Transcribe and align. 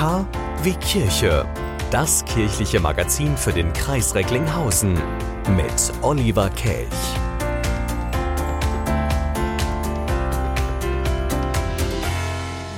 K 0.00 0.26
wie 0.62 0.72
Kirche. 0.76 1.46
Das 1.90 2.24
kirchliche 2.24 2.80
Magazin 2.80 3.36
für 3.36 3.52
den 3.52 3.70
Kreis 3.74 4.14
Recklinghausen 4.14 4.94
mit 4.94 5.92
Oliver 6.00 6.48
Kelch. 6.48 6.88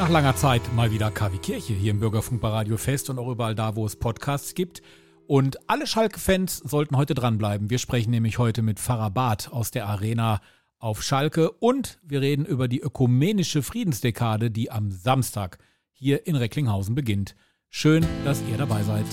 Nach 0.00 0.08
langer 0.08 0.34
Zeit 0.34 0.62
mal 0.74 0.90
wieder 0.90 1.12
KW 1.12 1.38
Kirche 1.38 1.74
hier 1.74 1.92
im 1.92 2.00
Bürgerfunk 2.00 2.42
Radio 2.42 2.76
Fest 2.76 3.08
und 3.08 3.20
auch 3.20 3.28
überall 3.28 3.54
da, 3.54 3.76
wo 3.76 3.86
es 3.86 3.94
Podcasts 3.94 4.54
gibt. 4.54 4.82
Und 5.28 5.70
alle 5.70 5.86
Schalke-Fans 5.86 6.56
sollten 6.56 6.96
heute 6.96 7.14
dranbleiben. 7.14 7.70
Wir 7.70 7.78
sprechen 7.78 8.10
nämlich 8.10 8.38
heute 8.38 8.62
mit 8.62 8.80
Pfarrer 8.80 9.10
Barth 9.10 9.52
aus 9.52 9.70
der 9.70 9.86
Arena 9.86 10.40
auf 10.80 11.04
Schalke 11.04 11.52
und 11.52 12.00
wir 12.02 12.20
reden 12.20 12.44
über 12.44 12.66
die 12.66 12.80
ökumenische 12.80 13.62
Friedensdekade, 13.62 14.50
die 14.50 14.72
am 14.72 14.90
Samstag 14.90 15.58
hier 16.02 16.26
in 16.26 16.34
Recklinghausen 16.34 16.96
beginnt. 16.96 17.36
Schön, 17.70 18.04
dass 18.24 18.42
ihr 18.50 18.56
dabei 18.56 18.82
seid. 18.82 19.06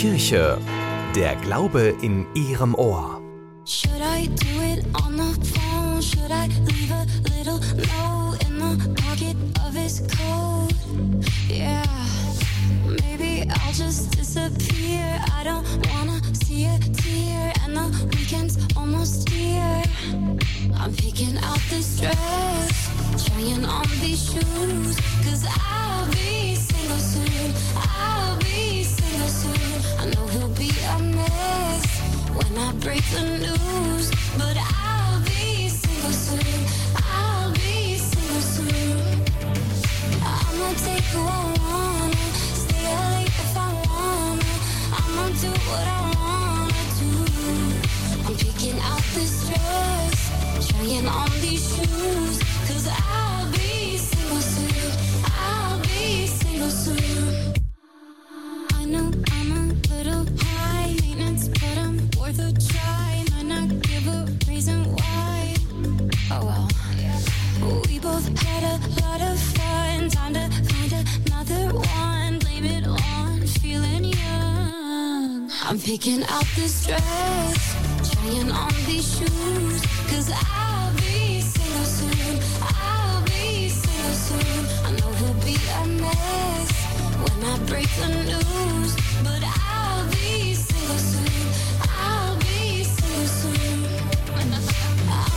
Kirche. 0.00 0.56
Der 1.14 1.36
Glaube 1.36 1.94
in 2.00 2.24
Ihrem 2.34 2.74
Ohr. 2.74 3.20
I'll 13.52 13.72
just 13.72 14.16
disappear. 14.16 15.20
I 15.38 15.44
don't 15.44 15.66
wanna 15.92 16.20
see 16.34 16.64
a 16.64 16.78
tear, 16.78 17.52
and 17.64 17.76
the 17.76 17.86
weekend's 18.16 18.56
almost 18.76 19.28
here. 19.28 19.82
I'm 20.80 20.94
picking 20.94 21.36
out 21.38 21.60
this 21.68 22.00
dress, 22.00 22.88
trying 23.26 23.64
on 23.66 23.86
these 24.00 24.32
shoes, 24.32 24.96
cause 25.24 25.44
I 25.46 25.99
break 32.80 33.04
the 33.10 33.38
news. 33.38 33.89
Picking 75.90 76.22
out 76.28 76.46
this 76.54 76.86
dress, 76.86 78.12
trying 78.12 78.48
on 78.52 78.72
these 78.86 79.18
shoes, 79.18 79.82
cause 80.06 80.30
I'll 80.32 80.94
be 80.94 81.40
single 81.40 81.84
soon. 81.84 82.38
I'll 82.62 83.24
be 83.24 83.68
single 83.68 84.14
soon. 84.14 84.66
I 84.86 84.92
know 84.92 85.10
he'll 85.18 85.42
be 85.42 85.56
a 85.80 85.86
mess 86.00 86.70
when 87.22 87.38
I 87.44 87.58
break 87.66 87.88
the 87.98 88.06
news, 88.22 88.94
but 89.24 89.42
I'll 89.42 90.06
be 90.12 90.54
single 90.54 91.00
soon. 91.10 91.46
I'll 91.98 92.38
be 92.38 92.84
single 92.84 93.26
soon. 93.40 93.84
I'm 94.38 94.48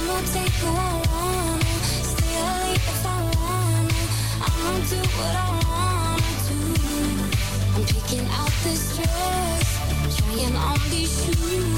gonna 0.05 0.27
take 0.37 0.53
who 0.61 0.69
I 0.69 0.93
wanna, 1.09 1.75
stay 2.13 2.35
late 2.61 2.85
if 2.93 3.05
I 3.07 3.17
wanna. 3.33 4.03
I'm 4.45 4.53
gonna 4.61 4.85
do 4.85 5.01
what 5.17 5.35
I 5.35 5.49
wanna 5.65 6.31
do. 6.47 6.57
I'm 7.75 7.83
picking 7.85 8.27
out 8.37 8.53
this 8.63 8.95
dress 8.95 9.02
on 10.51 10.77
these 10.89 11.25
shoes. 11.25 11.72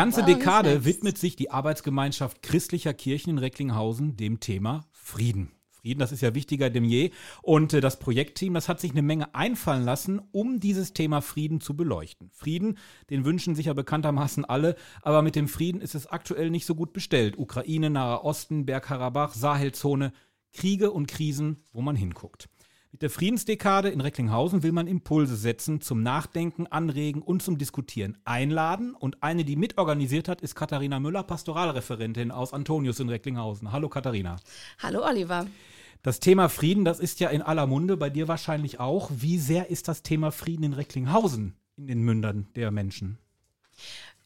Ganze 0.00 0.22
Dekade 0.22 0.86
widmet 0.86 1.18
sich 1.18 1.36
die 1.36 1.50
Arbeitsgemeinschaft 1.50 2.40
christlicher 2.40 2.94
Kirchen 2.94 3.28
in 3.28 3.38
Recklinghausen 3.38 4.16
dem 4.16 4.40
Thema 4.40 4.86
Frieden. 4.92 5.52
Frieden, 5.72 6.00
das 6.00 6.10
ist 6.10 6.22
ja 6.22 6.34
wichtiger 6.34 6.70
denn 6.70 6.84
je. 6.84 7.10
Und 7.42 7.74
äh, 7.74 7.82
das 7.82 7.98
Projektteam, 7.98 8.54
das 8.54 8.70
hat 8.70 8.80
sich 8.80 8.92
eine 8.92 9.02
Menge 9.02 9.34
einfallen 9.34 9.84
lassen, 9.84 10.18
um 10.32 10.58
dieses 10.58 10.94
Thema 10.94 11.20
Frieden 11.20 11.60
zu 11.60 11.76
beleuchten. 11.76 12.30
Frieden, 12.32 12.78
den 13.10 13.26
wünschen 13.26 13.54
sich 13.54 13.66
ja 13.66 13.74
bekanntermaßen 13.74 14.46
alle, 14.46 14.74
aber 15.02 15.20
mit 15.20 15.36
dem 15.36 15.48
Frieden 15.48 15.82
ist 15.82 15.94
es 15.94 16.06
aktuell 16.06 16.48
nicht 16.48 16.64
so 16.64 16.74
gut 16.74 16.94
bestellt. 16.94 17.36
Ukraine, 17.36 17.90
Naher 17.90 18.24
Osten, 18.24 18.64
Bergkarabach, 18.64 19.34
Sahelzone, 19.34 20.14
Kriege 20.54 20.92
und 20.92 21.08
Krisen, 21.08 21.62
wo 21.74 21.82
man 21.82 21.94
hinguckt. 21.94 22.48
Mit 22.92 23.02
der 23.02 23.10
Friedensdekade 23.10 23.88
in 23.88 24.00
Recklinghausen 24.00 24.64
will 24.64 24.72
man 24.72 24.88
Impulse 24.88 25.36
setzen, 25.36 25.80
zum 25.80 26.02
Nachdenken, 26.02 26.66
Anregen 26.66 27.22
und 27.22 27.40
zum 27.40 27.56
Diskutieren 27.56 28.18
einladen. 28.24 28.96
Und 28.96 29.22
eine, 29.22 29.44
die 29.44 29.54
mitorganisiert 29.54 30.26
hat, 30.26 30.40
ist 30.40 30.56
Katharina 30.56 30.98
Müller, 30.98 31.22
Pastoralreferentin 31.22 32.32
aus 32.32 32.52
Antonius 32.52 32.98
in 32.98 33.08
Recklinghausen. 33.08 33.70
Hallo 33.70 33.88
Katharina. 33.88 34.40
Hallo 34.80 35.06
Oliver. 35.06 35.46
Das 36.02 36.18
Thema 36.18 36.48
Frieden, 36.48 36.84
das 36.84 36.98
ist 36.98 37.20
ja 37.20 37.28
in 37.28 37.42
aller 37.42 37.68
Munde, 37.68 37.96
bei 37.96 38.10
dir 38.10 38.26
wahrscheinlich 38.26 38.80
auch. 38.80 39.08
Wie 39.14 39.38
sehr 39.38 39.70
ist 39.70 39.86
das 39.86 40.02
Thema 40.02 40.32
Frieden 40.32 40.64
in 40.64 40.72
Recklinghausen 40.72 41.54
in 41.76 41.86
den 41.86 42.02
Mündern 42.02 42.48
der 42.56 42.72
Menschen? 42.72 43.18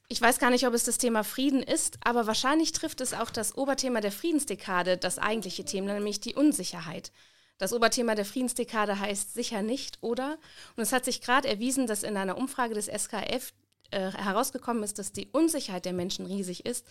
Ich 0.08 0.22
weiß 0.22 0.38
gar 0.38 0.48
nicht, 0.48 0.66
ob 0.66 0.72
es 0.72 0.84
das 0.84 0.96
Thema 0.96 1.22
Frieden 1.22 1.62
ist, 1.62 1.98
aber 2.02 2.26
wahrscheinlich 2.26 2.72
trifft 2.72 3.02
es 3.02 3.12
auch 3.12 3.28
das 3.28 3.58
Oberthema 3.58 4.00
der 4.00 4.12
Friedensdekade, 4.12 4.96
das 4.96 5.18
eigentliche 5.18 5.66
Thema, 5.66 5.92
nämlich 5.92 6.20
die 6.20 6.34
Unsicherheit. 6.34 7.12
Das 7.58 7.72
Oberthema 7.72 8.14
der 8.14 8.24
Friedensdekade 8.24 8.98
heißt 8.98 9.34
sicher 9.34 9.62
nicht, 9.62 9.98
oder? 10.00 10.38
Und 10.76 10.82
es 10.82 10.92
hat 10.92 11.04
sich 11.04 11.20
gerade 11.20 11.48
erwiesen, 11.48 11.86
dass 11.86 12.02
in 12.02 12.16
einer 12.16 12.36
Umfrage 12.36 12.74
des 12.74 12.86
SKF 12.86 13.52
äh, 13.90 14.10
herausgekommen 14.10 14.82
ist, 14.82 14.98
dass 14.98 15.12
die 15.12 15.28
Unsicherheit 15.30 15.84
der 15.84 15.92
Menschen 15.92 16.26
riesig 16.26 16.66
ist, 16.66 16.86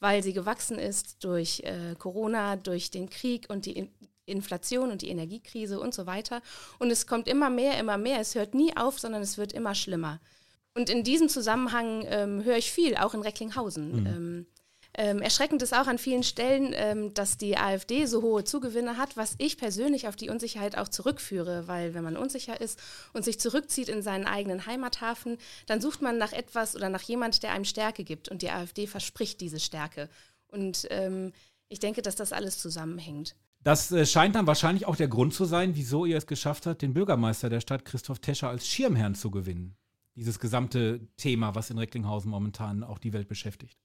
weil 0.00 0.22
sie 0.22 0.32
gewachsen 0.32 0.78
ist 0.78 1.22
durch 1.22 1.60
äh, 1.60 1.94
Corona, 1.96 2.56
durch 2.56 2.90
den 2.90 3.08
Krieg 3.10 3.46
und 3.48 3.66
die 3.66 3.72
In 3.72 3.90
Inflation 4.28 4.90
und 4.90 5.00
die 5.00 5.08
Energiekrise 5.08 5.80
und 5.80 5.94
so 5.94 6.04
weiter. 6.04 6.42
Und 6.78 6.90
es 6.90 7.06
kommt 7.06 7.28
immer 7.28 7.48
mehr, 7.48 7.78
immer 7.78 7.96
mehr. 7.96 8.20
Es 8.20 8.34
hört 8.34 8.54
nie 8.54 8.76
auf, 8.76 8.98
sondern 8.98 9.22
es 9.22 9.38
wird 9.38 9.54
immer 9.54 9.74
schlimmer. 9.74 10.20
Und 10.74 10.90
in 10.90 11.02
diesem 11.02 11.30
Zusammenhang 11.30 12.04
ähm, 12.06 12.44
höre 12.44 12.58
ich 12.58 12.70
viel, 12.70 12.96
auch 12.96 13.14
in 13.14 13.22
Recklinghausen. 13.22 14.06
Ähm, 14.06 14.46
ähm, 14.98 15.22
erschreckend 15.22 15.62
ist 15.62 15.72
auch 15.72 15.86
an 15.86 15.96
vielen 15.96 16.24
Stellen, 16.24 16.72
ähm, 16.74 17.14
dass 17.14 17.38
die 17.38 17.56
AfD 17.56 18.06
so 18.06 18.20
hohe 18.20 18.42
Zugewinne 18.42 18.96
hat, 18.96 19.16
was 19.16 19.36
ich 19.38 19.56
persönlich 19.56 20.08
auf 20.08 20.16
die 20.16 20.28
Unsicherheit 20.28 20.76
auch 20.76 20.88
zurückführe, 20.88 21.68
weil 21.68 21.94
wenn 21.94 22.02
man 22.02 22.16
unsicher 22.16 22.60
ist 22.60 22.80
und 23.12 23.24
sich 23.24 23.38
zurückzieht 23.38 23.88
in 23.88 24.02
seinen 24.02 24.26
eigenen 24.26 24.66
Heimathafen, 24.66 25.38
dann 25.66 25.80
sucht 25.80 26.02
man 26.02 26.18
nach 26.18 26.32
etwas 26.32 26.74
oder 26.74 26.88
nach 26.88 27.02
jemand, 27.02 27.44
der 27.44 27.52
einem 27.52 27.64
Stärke 27.64 28.02
gibt. 28.02 28.28
Und 28.28 28.42
die 28.42 28.50
AfD 28.50 28.88
verspricht 28.88 29.40
diese 29.40 29.60
Stärke. 29.60 30.08
Und 30.48 30.88
ähm, 30.90 31.32
ich 31.68 31.78
denke, 31.78 32.02
dass 32.02 32.16
das 32.16 32.32
alles 32.32 32.58
zusammenhängt. 32.58 33.36
Das 33.62 33.92
äh, 33.92 34.04
scheint 34.04 34.34
dann 34.34 34.48
wahrscheinlich 34.48 34.86
auch 34.86 34.96
der 34.96 35.06
Grund 35.06 35.32
zu 35.32 35.44
sein, 35.44 35.76
wieso 35.76 36.06
ihr 36.06 36.16
es 36.16 36.26
geschafft 36.26 36.66
habt, 36.66 36.82
den 36.82 36.94
Bürgermeister 36.94 37.48
der 37.48 37.60
Stadt, 37.60 37.84
Christoph 37.84 38.18
Tescher, 38.18 38.48
als 38.48 38.66
Schirmherrn 38.66 39.14
zu 39.14 39.30
gewinnen. 39.30 39.76
Dieses 40.16 40.40
gesamte 40.40 41.06
Thema, 41.16 41.54
was 41.54 41.70
in 41.70 41.78
Recklinghausen 41.78 42.32
momentan 42.32 42.82
auch 42.82 42.98
die 42.98 43.12
Welt 43.12 43.28
beschäftigt. 43.28 43.78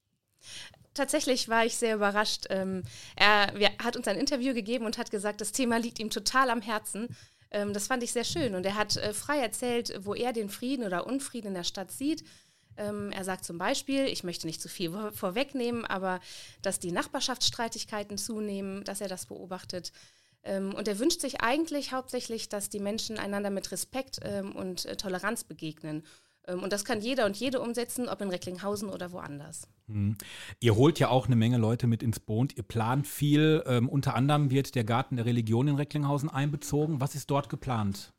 Tatsächlich 0.94 1.48
war 1.48 1.64
ich 1.64 1.76
sehr 1.76 1.96
überrascht. 1.96 2.46
Ähm, 2.50 2.84
er 3.16 3.52
hat 3.82 3.96
uns 3.96 4.06
ein 4.06 4.16
Interview 4.16 4.54
gegeben 4.54 4.86
und 4.86 4.96
hat 4.96 5.10
gesagt, 5.10 5.40
das 5.40 5.52
Thema 5.52 5.76
liegt 5.76 5.98
ihm 5.98 6.10
total 6.10 6.50
am 6.50 6.62
Herzen. 6.62 7.08
Ähm, 7.50 7.72
das 7.72 7.86
fand 7.88 8.02
ich 8.02 8.12
sehr 8.12 8.24
schön. 8.24 8.54
Und 8.54 8.64
er 8.64 8.76
hat 8.76 8.96
äh, 8.96 9.12
frei 9.12 9.38
erzählt, 9.38 9.92
wo 10.04 10.14
er 10.14 10.32
den 10.32 10.48
Frieden 10.48 10.84
oder 10.84 11.06
Unfrieden 11.06 11.48
in 11.48 11.54
der 11.54 11.64
Stadt 11.64 11.90
sieht. 11.90 12.24
Ähm, 12.76 13.12
er 13.12 13.24
sagt 13.24 13.44
zum 13.44 13.58
Beispiel, 13.58 14.06
ich 14.06 14.24
möchte 14.24 14.46
nicht 14.46 14.60
zu 14.60 14.68
viel 14.68 14.90
vor 14.90 15.12
vorwegnehmen, 15.12 15.84
aber 15.84 16.20
dass 16.62 16.80
die 16.80 16.92
Nachbarschaftsstreitigkeiten 16.92 18.18
zunehmen, 18.18 18.84
dass 18.84 19.00
er 19.00 19.08
das 19.08 19.26
beobachtet. 19.26 19.92
Ähm, 20.42 20.74
und 20.74 20.88
er 20.88 20.98
wünscht 20.98 21.20
sich 21.20 21.40
eigentlich 21.40 21.92
hauptsächlich, 21.92 22.48
dass 22.48 22.68
die 22.68 22.80
Menschen 22.80 23.18
einander 23.18 23.50
mit 23.50 23.70
Respekt 23.72 24.20
ähm, 24.22 24.54
und 24.54 24.84
äh, 24.86 24.96
Toleranz 24.96 25.44
begegnen. 25.44 26.04
Ähm, 26.46 26.62
und 26.62 26.72
das 26.72 26.84
kann 26.84 27.00
jeder 27.00 27.26
und 27.26 27.36
jede 27.36 27.60
umsetzen, 27.60 28.08
ob 28.08 28.20
in 28.20 28.30
Recklinghausen 28.30 28.88
oder 28.88 29.12
woanders. 29.12 29.68
Hm. 29.88 30.16
Ihr 30.60 30.76
holt 30.76 30.98
ja 30.98 31.08
auch 31.08 31.26
eine 31.26 31.36
Menge 31.36 31.58
Leute 31.58 31.86
mit 31.86 32.02
ins 32.02 32.20
Boot. 32.20 32.56
Ihr 32.56 32.62
plant 32.62 33.06
viel. 33.06 33.62
Ähm, 33.66 33.88
unter 33.88 34.14
anderem 34.14 34.50
wird 34.50 34.74
der 34.74 34.84
Garten 34.84 35.16
der 35.16 35.26
Religion 35.26 35.68
in 35.68 35.76
Recklinghausen 35.76 36.30
einbezogen. 36.30 37.00
Was 37.00 37.14
ist 37.14 37.30
dort 37.30 37.48
geplant? 37.48 38.12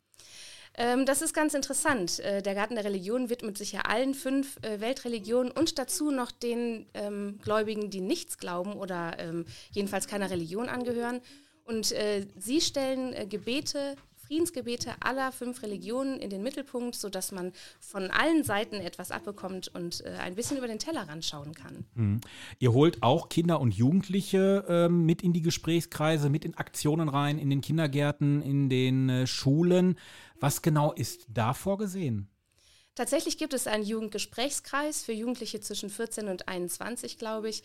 Ähm, 0.77 1.05
das 1.05 1.21
ist 1.21 1.33
ganz 1.33 1.53
interessant. 1.53 2.19
Äh, 2.19 2.41
der 2.41 2.53
Garten 2.53 2.75
der 2.75 2.83
Religion 2.83 3.29
widmet 3.29 3.57
sich 3.57 3.71
ja 3.71 3.81
allen 3.81 4.13
fünf 4.13 4.57
äh, 4.61 4.81
Weltreligionen 4.81 5.51
und 5.51 5.79
dazu 5.79 6.11
noch 6.11 6.31
den 6.31 6.85
ähm, 6.93 7.39
Gläubigen, 7.41 7.89
die 7.89 8.01
nichts 8.01 8.37
glauben 8.37 8.73
oder 8.73 9.17
ähm, 9.19 9.45
jedenfalls 9.71 10.07
keiner 10.07 10.29
Religion 10.29 10.67
angehören. 10.67 11.21
Und 11.63 11.93
äh, 11.93 12.27
sie 12.37 12.61
stellen 12.61 13.13
äh, 13.13 13.25
Gebete, 13.25 13.95
Friedensgebete 14.27 14.91
aller 14.99 15.31
fünf 15.31 15.61
Religionen 15.63 16.19
in 16.19 16.29
den 16.29 16.43
Mittelpunkt, 16.43 16.95
sodass 16.95 17.31
man 17.31 17.51
von 17.79 18.09
allen 18.11 18.43
Seiten 18.43 18.75
etwas 18.75 19.11
abbekommt 19.11 19.67
und 19.73 20.03
äh, 20.05 20.09
ein 20.19 20.35
bisschen 20.35 20.57
über 20.57 20.67
den 20.67 20.79
Tellerrand 20.79 21.25
schauen 21.25 21.53
kann. 21.53 21.85
Hm. 21.95 22.21
Ihr 22.59 22.73
holt 22.73 23.03
auch 23.03 23.29
Kinder 23.29 23.59
und 23.59 23.73
Jugendliche 23.73 24.65
ähm, 24.67 25.05
mit 25.05 25.21
in 25.21 25.33
die 25.33 25.41
Gesprächskreise, 25.41 26.29
mit 26.29 26.45
in 26.45 26.55
Aktionen 26.55 27.09
rein, 27.09 27.37
in 27.37 27.49
den 27.49 27.61
Kindergärten, 27.61 28.41
in 28.41 28.69
den 28.69 29.09
äh, 29.09 29.27
Schulen. 29.27 29.95
Was 30.39 30.61
genau 30.61 30.91
ist 30.91 31.27
da 31.29 31.53
vorgesehen? 31.53 32.29
Tatsächlich 32.95 33.37
gibt 33.37 33.53
es 33.53 33.67
einen 33.67 33.83
Jugendgesprächskreis 33.83 35.03
für 35.03 35.11
Jugendliche 35.11 35.59
zwischen 35.59 35.89
14 35.89 36.29
und 36.29 36.47
21, 36.47 37.17
glaube 37.17 37.49
ich. 37.49 37.63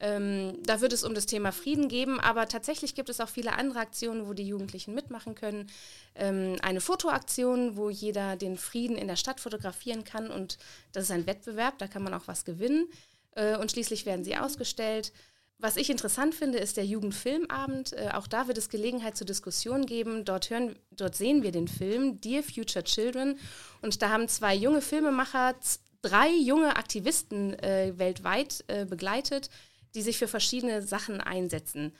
Ähm, 0.00 0.56
da 0.62 0.80
wird 0.80 0.94
es 0.94 1.04
um 1.04 1.14
das 1.14 1.26
Thema 1.26 1.52
Frieden 1.52 1.88
geben, 1.88 2.18
aber 2.18 2.48
tatsächlich 2.48 2.94
gibt 2.94 3.10
es 3.10 3.20
auch 3.20 3.28
viele 3.28 3.52
andere 3.52 3.80
Aktionen, 3.80 4.26
wo 4.26 4.32
die 4.32 4.48
Jugendlichen 4.48 4.94
mitmachen 4.94 5.34
können. 5.34 5.70
Ähm, 6.14 6.56
eine 6.62 6.80
Fotoaktion, 6.80 7.76
wo 7.76 7.90
jeder 7.90 8.36
den 8.36 8.56
Frieden 8.56 8.96
in 8.96 9.06
der 9.06 9.16
Stadt 9.16 9.38
fotografieren 9.38 10.04
kann 10.04 10.30
und 10.30 10.56
das 10.92 11.04
ist 11.04 11.10
ein 11.10 11.26
Wettbewerb, 11.26 11.76
da 11.76 11.86
kann 11.86 12.02
man 12.02 12.14
auch 12.14 12.26
was 12.26 12.46
gewinnen. 12.46 12.88
Äh, 13.32 13.58
und 13.58 13.70
schließlich 13.70 14.06
werden 14.06 14.24
sie 14.24 14.36
ausgestellt. 14.36 15.12
Was 15.62 15.76
ich 15.76 15.90
interessant 15.90 16.34
finde, 16.34 16.56
ist 16.56 16.78
der 16.78 16.86
Jugendfilmabend. 16.86 17.92
Äh, 17.92 18.10
auch 18.14 18.26
da 18.26 18.48
wird 18.48 18.56
es 18.56 18.70
Gelegenheit 18.70 19.18
zur 19.18 19.26
Diskussion 19.26 19.84
geben. 19.84 20.24
Dort, 20.24 20.48
hören, 20.48 20.74
dort 20.90 21.14
sehen 21.14 21.42
wir 21.42 21.52
den 21.52 21.68
Film 21.68 22.18
Dear 22.18 22.42
Future 22.42 22.82
Children. 22.82 23.38
Und 23.82 24.00
da 24.00 24.08
haben 24.08 24.26
zwei 24.26 24.54
junge 24.54 24.80
Filmemacher, 24.80 25.54
drei 26.00 26.30
junge 26.30 26.76
Aktivisten 26.76 27.58
äh, 27.58 27.92
weltweit 27.98 28.64
äh, 28.68 28.86
begleitet, 28.86 29.50
die 29.94 30.00
sich 30.00 30.16
für 30.16 30.28
verschiedene 30.28 30.80
Sachen 30.80 31.20
einsetzen. 31.20 31.92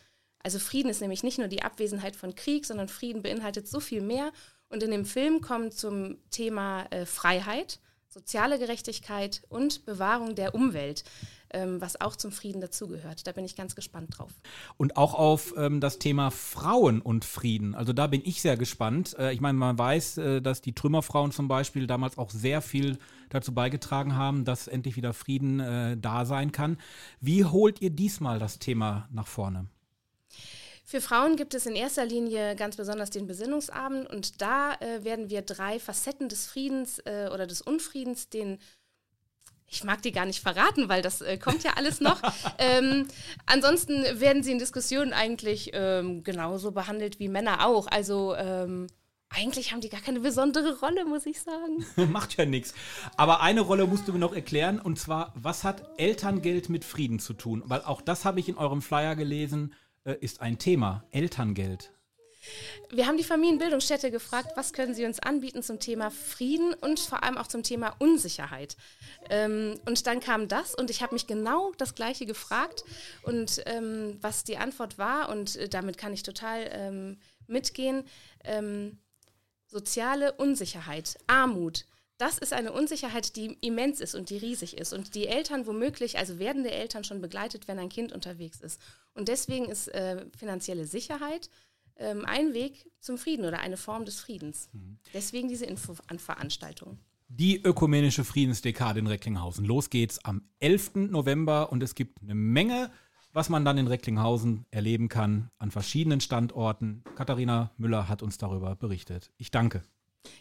Also 0.42 0.58
Frieden 0.58 0.90
ist 0.90 1.02
nämlich 1.02 1.22
nicht 1.22 1.36
nur 1.36 1.48
die 1.48 1.62
Abwesenheit 1.62 2.16
von 2.16 2.34
Krieg, 2.34 2.64
sondern 2.64 2.88
Frieden 2.88 3.20
beinhaltet 3.20 3.68
so 3.68 3.78
viel 3.78 4.00
mehr. 4.00 4.32
Und 4.70 4.82
in 4.82 4.90
dem 4.90 5.04
Film 5.04 5.42
kommt 5.42 5.74
zum 5.74 6.16
Thema 6.30 6.86
äh, 6.90 7.04
Freiheit, 7.04 7.78
soziale 8.08 8.58
Gerechtigkeit 8.58 9.42
und 9.50 9.84
Bewahrung 9.84 10.34
der 10.34 10.54
Umwelt 10.54 11.04
ähm, 11.52 11.80
was 11.80 12.00
auch 12.00 12.16
zum 12.16 12.32
Frieden 12.32 12.60
dazugehört. 12.60 13.26
Da 13.26 13.32
bin 13.32 13.44
ich 13.44 13.56
ganz 13.56 13.74
gespannt 13.74 14.18
drauf. 14.18 14.30
Und 14.76 14.96
auch 14.96 15.14
auf 15.14 15.54
ähm, 15.56 15.80
das 15.80 15.98
Thema 15.98 16.30
Frauen 16.30 17.00
und 17.00 17.24
Frieden. 17.24 17.74
Also 17.74 17.92
da 17.92 18.06
bin 18.06 18.22
ich 18.24 18.40
sehr 18.42 18.56
gespannt. 18.56 19.16
Äh, 19.18 19.32
ich 19.32 19.40
meine, 19.40 19.58
man 19.58 19.78
weiß, 19.78 20.18
äh, 20.18 20.42
dass 20.42 20.62
die 20.62 20.74
Trümmerfrauen 20.74 21.32
zum 21.32 21.48
Beispiel 21.48 21.86
damals 21.86 22.18
auch 22.18 22.30
sehr 22.30 22.62
viel 22.62 22.98
dazu 23.28 23.54
beigetragen 23.54 24.16
haben, 24.16 24.44
dass 24.44 24.68
endlich 24.68 24.96
wieder 24.96 25.12
Frieden 25.12 25.60
äh, 25.60 25.96
da 25.96 26.24
sein 26.24 26.52
kann. 26.52 26.78
Wie 27.20 27.44
holt 27.44 27.80
ihr 27.80 27.90
diesmal 27.90 28.38
das 28.38 28.58
Thema 28.58 29.08
nach 29.12 29.26
vorne? 29.26 29.66
Für 30.90 31.00
Frauen 31.00 31.36
gibt 31.36 31.54
es 31.54 31.66
in 31.66 31.76
erster 31.76 32.04
Linie 32.04 32.56
ganz 32.56 32.74
besonders 32.74 33.10
den 33.10 33.28
Besinnungsabend 33.28 34.10
und 34.10 34.42
da 34.42 34.74
äh, 34.80 35.04
werden 35.04 35.30
wir 35.30 35.42
drei 35.42 35.78
Facetten 35.78 36.28
des 36.28 36.46
Friedens 36.46 36.98
äh, 37.04 37.30
oder 37.32 37.46
des 37.46 37.62
Unfriedens, 37.62 38.28
den 38.28 38.58
ich 39.70 39.84
mag 39.84 40.02
die 40.02 40.12
gar 40.12 40.26
nicht 40.26 40.40
verraten, 40.40 40.88
weil 40.88 41.00
das 41.00 41.20
äh, 41.20 41.38
kommt 41.38 41.62
ja 41.62 41.74
alles 41.76 42.00
noch. 42.00 42.20
ähm, 42.58 43.06
ansonsten 43.46 44.02
werden 44.20 44.42
sie 44.42 44.52
in 44.52 44.58
Diskussionen 44.58 45.12
eigentlich 45.12 45.70
ähm, 45.72 46.24
genauso 46.24 46.72
behandelt 46.72 47.20
wie 47.20 47.28
Männer 47.28 47.66
auch. 47.66 47.86
Also 47.86 48.34
ähm, 48.34 48.88
eigentlich 49.28 49.70
haben 49.70 49.80
die 49.80 49.88
gar 49.88 50.00
keine 50.00 50.20
besondere 50.20 50.80
Rolle, 50.80 51.04
muss 51.04 51.24
ich 51.24 51.40
sagen. 51.40 51.86
Macht 52.12 52.36
ja 52.36 52.44
nichts. 52.44 52.74
Aber 53.16 53.40
eine 53.42 53.60
Rolle 53.60 53.86
musst 53.86 54.08
du 54.08 54.12
mir 54.12 54.18
noch 54.18 54.34
erklären, 54.34 54.80
und 54.80 54.98
zwar, 54.98 55.32
was 55.36 55.62
hat 55.62 55.88
Elterngeld 55.98 56.68
mit 56.68 56.84
Frieden 56.84 57.20
zu 57.20 57.32
tun? 57.32 57.62
Weil 57.66 57.82
auch 57.82 58.02
das 58.02 58.24
habe 58.24 58.40
ich 58.40 58.48
in 58.48 58.56
eurem 58.56 58.82
Flyer 58.82 59.14
gelesen, 59.14 59.72
äh, 60.04 60.16
ist 60.20 60.40
ein 60.40 60.58
Thema. 60.58 61.04
Elterngeld. 61.12 61.92
Wir 62.90 63.06
haben 63.06 63.16
die 63.16 63.24
Familienbildungsstätte 63.24 64.10
gefragt, 64.10 64.52
was 64.56 64.72
können 64.72 64.94
sie 64.94 65.04
uns 65.04 65.20
anbieten 65.20 65.62
zum 65.62 65.78
Thema 65.78 66.10
Frieden 66.10 66.74
und 66.74 66.98
vor 66.98 67.22
allem 67.22 67.36
auch 67.36 67.46
zum 67.46 67.62
Thema 67.62 67.94
Unsicherheit. 67.98 68.76
Ähm, 69.28 69.78
und 69.86 70.06
dann 70.06 70.20
kam 70.20 70.48
das 70.48 70.74
und 70.74 70.90
ich 70.90 71.02
habe 71.02 71.14
mich 71.14 71.26
genau 71.26 71.72
das 71.78 71.94
Gleiche 71.94 72.26
gefragt 72.26 72.84
und 73.22 73.62
ähm, 73.66 74.18
was 74.20 74.44
die 74.44 74.56
Antwort 74.56 74.98
war 74.98 75.28
und 75.28 75.56
äh, 75.56 75.68
damit 75.68 75.98
kann 75.98 76.12
ich 76.12 76.22
total 76.22 76.68
ähm, 76.72 77.18
mitgehen. 77.46 78.04
Ähm, 78.44 78.98
soziale 79.66 80.32
Unsicherheit, 80.32 81.16
Armut. 81.26 81.84
Das 82.18 82.36
ist 82.36 82.52
eine 82.52 82.72
Unsicherheit, 82.72 83.36
die 83.36 83.56
immens 83.62 84.00
ist 84.00 84.14
und 84.14 84.28
die 84.28 84.36
riesig 84.36 84.76
ist 84.76 84.92
und 84.92 85.14
die 85.14 85.26
Eltern 85.26 85.66
womöglich, 85.66 86.18
also 86.18 86.38
werdende 86.38 86.70
Eltern 86.70 87.02
schon 87.04 87.22
begleitet, 87.22 87.66
wenn 87.66 87.78
ein 87.78 87.88
Kind 87.88 88.12
unterwegs 88.12 88.60
ist. 88.60 88.80
Und 89.14 89.28
deswegen 89.28 89.66
ist 89.66 89.88
äh, 89.88 90.26
finanzielle 90.36 90.86
Sicherheit 90.86 91.48
ähm, 92.00 92.24
ein 92.24 92.54
Weg 92.54 92.90
zum 93.00 93.18
Frieden 93.18 93.44
oder 93.44 93.60
eine 93.60 93.76
Form 93.76 94.04
des 94.04 94.20
Friedens. 94.20 94.68
Mhm. 94.72 94.98
Deswegen 95.14 95.48
diese 95.48 95.66
Info 95.66 95.94
an 96.08 96.18
Veranstaltungen. 96.18 96.98
Die 97.28 97.62
ökumenische 97.62 98.24
Friedensdekade 98.24 98.98
in 98.98 99.06
Recklinghausen. 99.06 99.64
Los 99.64 99.88
geht's 99.88 100.24
am 100.24 100.42
11. 100.58 101.10
November 101.10 101.70
und 101.70 101.82
es 101.82 101.94
gibt 101.94 102.20
eine 102.22 102.34
Menge, 102.34 102.90
was 103.32 103.48
man 103.48 103.64
dann 103.64 103.78
in 103.78 103.86
Recklinghausen 103.86 104.66
erleben 104.72 105.08
kann 105.08 105.50
an 105.58 105.70
verschiedenen 105.70 106.20
Standorten. 106.20 107.04
Katharina 107.14 107.70
Müller 107.76 108.08
hat 108.08 108.22
uns 108.22 108.38
darüber 108.38 108.74
berichtet. 108.74 109.30
Ich 109.36 109.52
danke. 109.52 109.82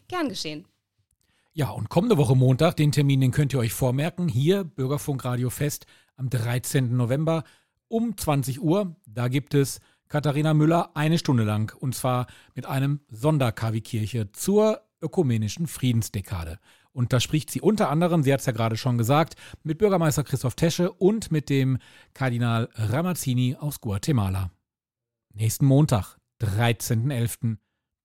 Gern 0.08 0.30
geschehen. 0.30 0.66
Ja, 1.54 1.70
und 1.70 1.90
kommende 1.90 2.18
Woche 2.18 2.36
Montag, 2.36 2.78
den 2.78 2.92
Termin, 2.92 3.22
den 3.22 3.32
könnt 3.32 3.54
ihr 3.54 3.60
euch 3.60 3.74
vormerken, 3.74 4.28
hier 4.28 4.64
Bürgerfunk 4.64 5.26
Radio 5.26 5.50
Fest 5.50 5.86
am 6.16 6.30
13. 6.30 6.96
November 6.96 7.44
um 7.88 8.18
20 8.18 8.62
Uhr. 8.62 8.96
Da 9.06 9.28
gibt 9.28 9.54
es 9.54 9.80
Katharina 10.10 10.56
Müller 10.56 10.92
eine 10.96 11.20
Stunde 11.20 11.44
lang 11.44 11.76
und 11.80 11.96
zwar 11.96 12.28
mit 12.56 12.66
einem 12.66 13.00
Sonderkavi-Kirche 13.10 14.32
zur 14.32 14.82
ökumenischen 15.02 15.68
Friedensdekade. 15.68 16.60
Und 16.92 17.14
da 17.14 17.20
spricht 17.20 17.52
sie 17.52 17.62
unter 17.62 17.90
anderem, 17.90 18.24
sie 18.24 18.34
hat 18.34 18.40
es 18.40 18.48
ja 18.48 18.52
gerade 18.52 18.76
schon 18.76 18.98
gesagt, 18.98 19.36
mit 19.64 19.78
Bürgermeister 19.78 20.24
Christoph 20.24 20.56
Tesche 20.56 20.92
und 20.92 21.32
mit 21.32 21.50
dem 21.50 21.78
Kardinal 22.14 22.70
Ramazzini 22.74 23.56
aus 23.58 23.80
Guatemala. 23.80 24.52
Nächsten 25.34 25.66
Montag, 25.66 26.18
13.11., 26.42 27.58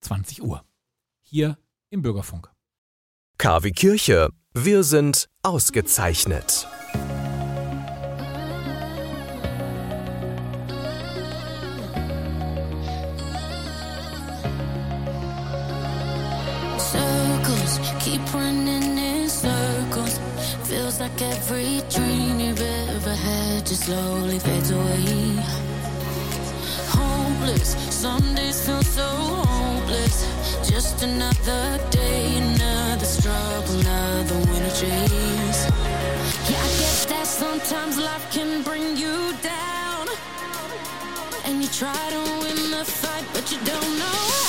20 0.03 0.43
Uhr. 0.43 0.63
Hier 1.23 1.59
im 1.89 2.03
Bürgerfunk. 2.03 2.53
KW 3.39 3.71
Kirche. 3.73 4.29
Wir 4.53 4.85
sind 4.85 5.29
ausgezeichnet. 5.43 6.69
Slowly 23.85 24.39
fades 24.39 24.71
away. 24.71 25.37
Hopeless, 26.89 27.77
some 27.95 28.35
days 28.35 28.67
feel 28.67 28.83
so 28.83 29.09
hopeless. 29.45 30.17
Just 30.71 31.03
another 31.03 31.79
day, 31.91 32.39
another 32.39 33.05
struggle, 33.05 33.79
another 33.81 34.39
winter 34.49 34.75
chase. 34.81 35.63
Yeah, 36.49 36.69
I 36.69 36.71
guess 36.81 37.05
that 37.11 37.27
sometimes 37.27 37.99
life 37.99 38.27
can 38.33 38.63
bring 38.63 38.97
you 38.97 39.35
down. 39.43 40.07
And 41.45 41.63
you 41.63 41.69
try 41.69 42.05
to 42.17 42.23
win 42.43 42.71
the 42.71 42.85
fight, 42.87 43.27
but 43.35 43.53
you 43.53 43.59
don't 43.67 43.99
know 43.99 44.44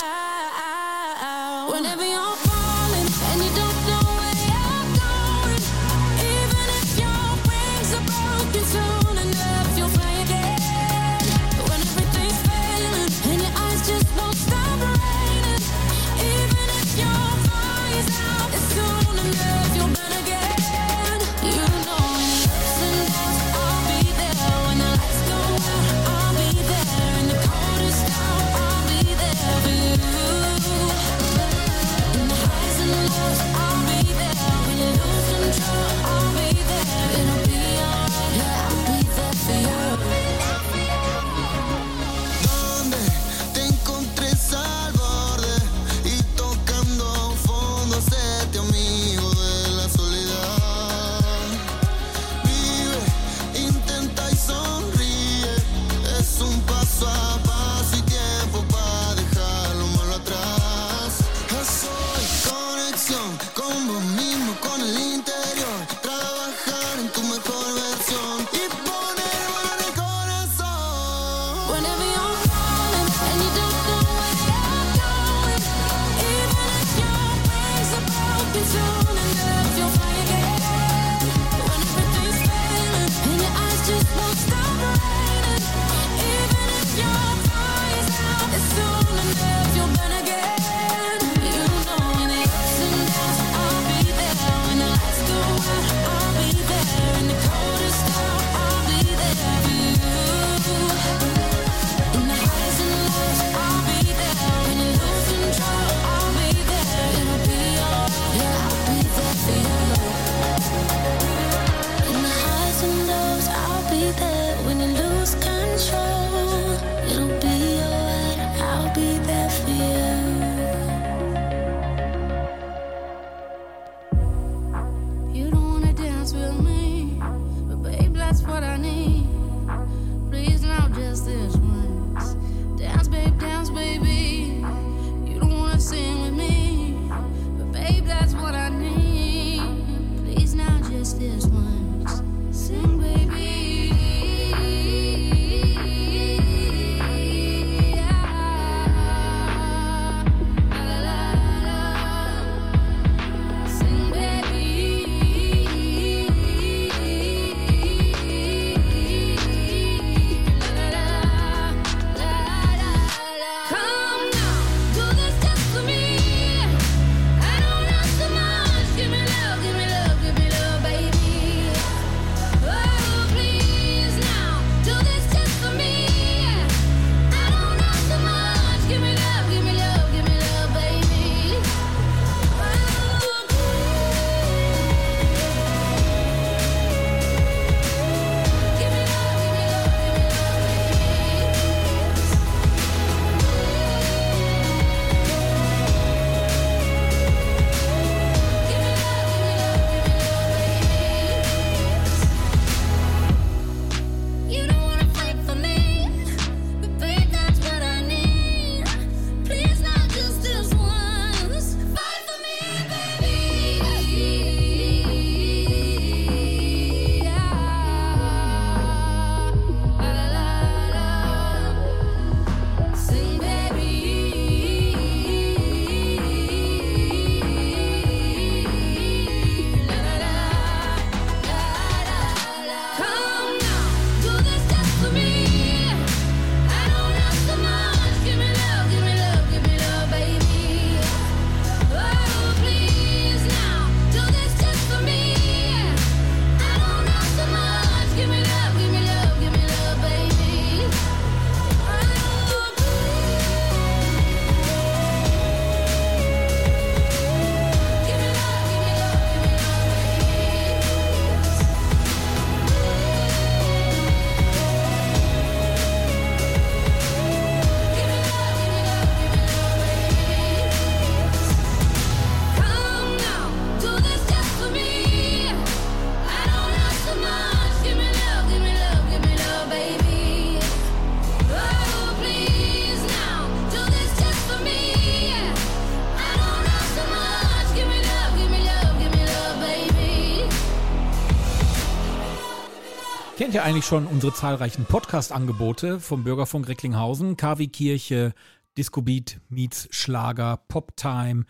eigentlich 293.65 293.86
schon 293.86 294.06
unsere 294.06 294.32
zahlreichen 294.32 294.86
Podcast-Angebote 294.86 295.99
vom 295.99 296.23
Bürgerfunk 296.23 296.67
Recklinghausen, 296.67 297.36
KW 297.36 297.65
Kirche, 297.65 298.36
Disco 298.78 299.01
Beat, 299.01 299.39
Meets 299.49 299.88
Schlager, 299.89 300.60
Poptime, 300.67 301.45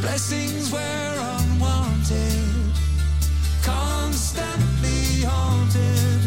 Blessings 0.01 0.73
were 0.73 0.79
unwanted, 0.79 2.73
constantly 3.63 5.25
haunted. 5.25 6.20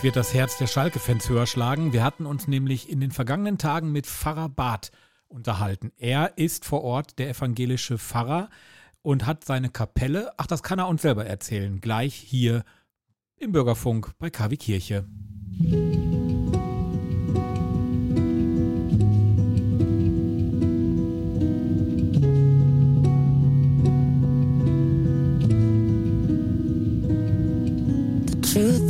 Jetzt 0.00 0.04
wird 0.04 0.16
das 0.16 0.32
Herz 0.32 0.56
der 0.56 0.66
Schalke-Fans 0.66 1.28
höher 1.28 1.46
schlagen. 1.46 1.92
Wir 1.92 2.02
hatten 2.02 2.24
uns 2.24 2.48
nämlich 2.48 2.88
in 2.88 3.00
den 3.00 3.10
vergangenen 3.10 3.58
Tagen 3.58 3.92
mit 3.92 4.06
Pfarrer 4.06 4.48
Barth 4.48 4.92
unterhalten. 5.28 5.92
Er 5.98 6.38
ist 6.38 6.64
vor 6.64 6.82
Ort 6.84 7.18
der 7.18 7.28
evangelische 7.28 7.98
Pfarrer 7.98 8.48
und 9.02 9.26
hat 9.26 9.44
seine 9.44 9.68
Kapelle, 9.68 10.32
ach, 10.38 10.46
das 10.46 10.62
kann 10.62 10.78
er 10.78 10.88
uns 10.88 11.02
selber 11.02 11.26
erzählen, 11.26 11.82
gleich 11.82 12.14
hier 12.14 12.64
im 13.36 13.52
Bürgerfunk 13.52 14.12
bei 14.18 14.30
KW 14.30 14.56
Kirche. 14.56 15.04
Truth 28.50 28.89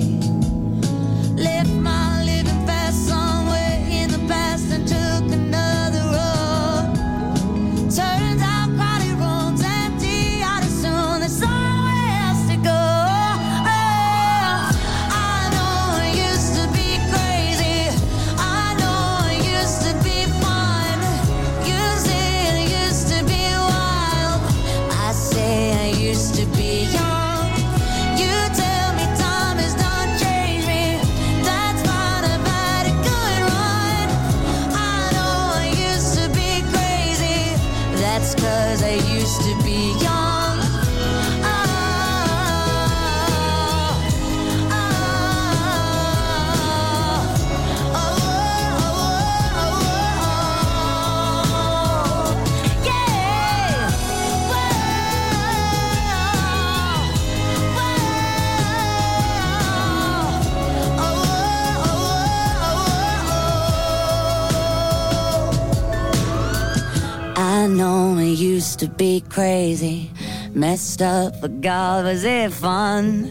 Messed 70.71 71.01
up, 71.01 71.41
but 71.41 71.59
God, 71.59 72.05
was 72.05 72.23
it 72.23 72.53
fun? 72.53 73.29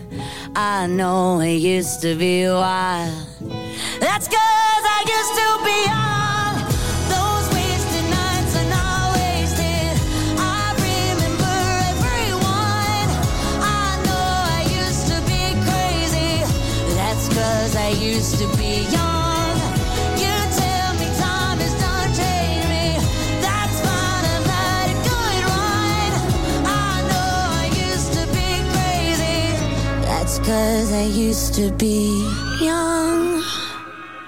I 0.55 0.87
know 0.87 1.41
it 1.41 1.55
used 1.55 2.03
to 2.03 2.15
be 2.15 2.47
wild. 2.47 3.15
That's 3.99 4.29
cause 4.29 4.85
I 4.97 5.01
used 5.17 5.35
to 5.41 5.49
be 5.65 5.79
young. 5.89 6.55
Those 7.09 7.47
wasted 7.57 8.07
nights 8.19 8.53
are 8.61 8.69
not 8.69 9.17
wasted. 9.17 9.97
I 10.37 10.77
remember 10.85 11.57
everyone. 11.93 13.09
I 13.65 13.89
know 14.05 14.29
I 14.57 14.61
used 14.85 15.07
to 15.09 15.19
be 15.33 15.43
crazy. 15.65 16.45
That's 16.95 17.27
cause 17.29 17.75
I 17.75 17.89
used 17.89 18.37
to 18.37 18.47
be 18.59 18.83
young. 18.93 19.10
Cause 30.45 30.93
I 30.93 31.07
used 31.07 31.55
to 31.55 31.71
be 31.77 32.25
young. 32.61 33.43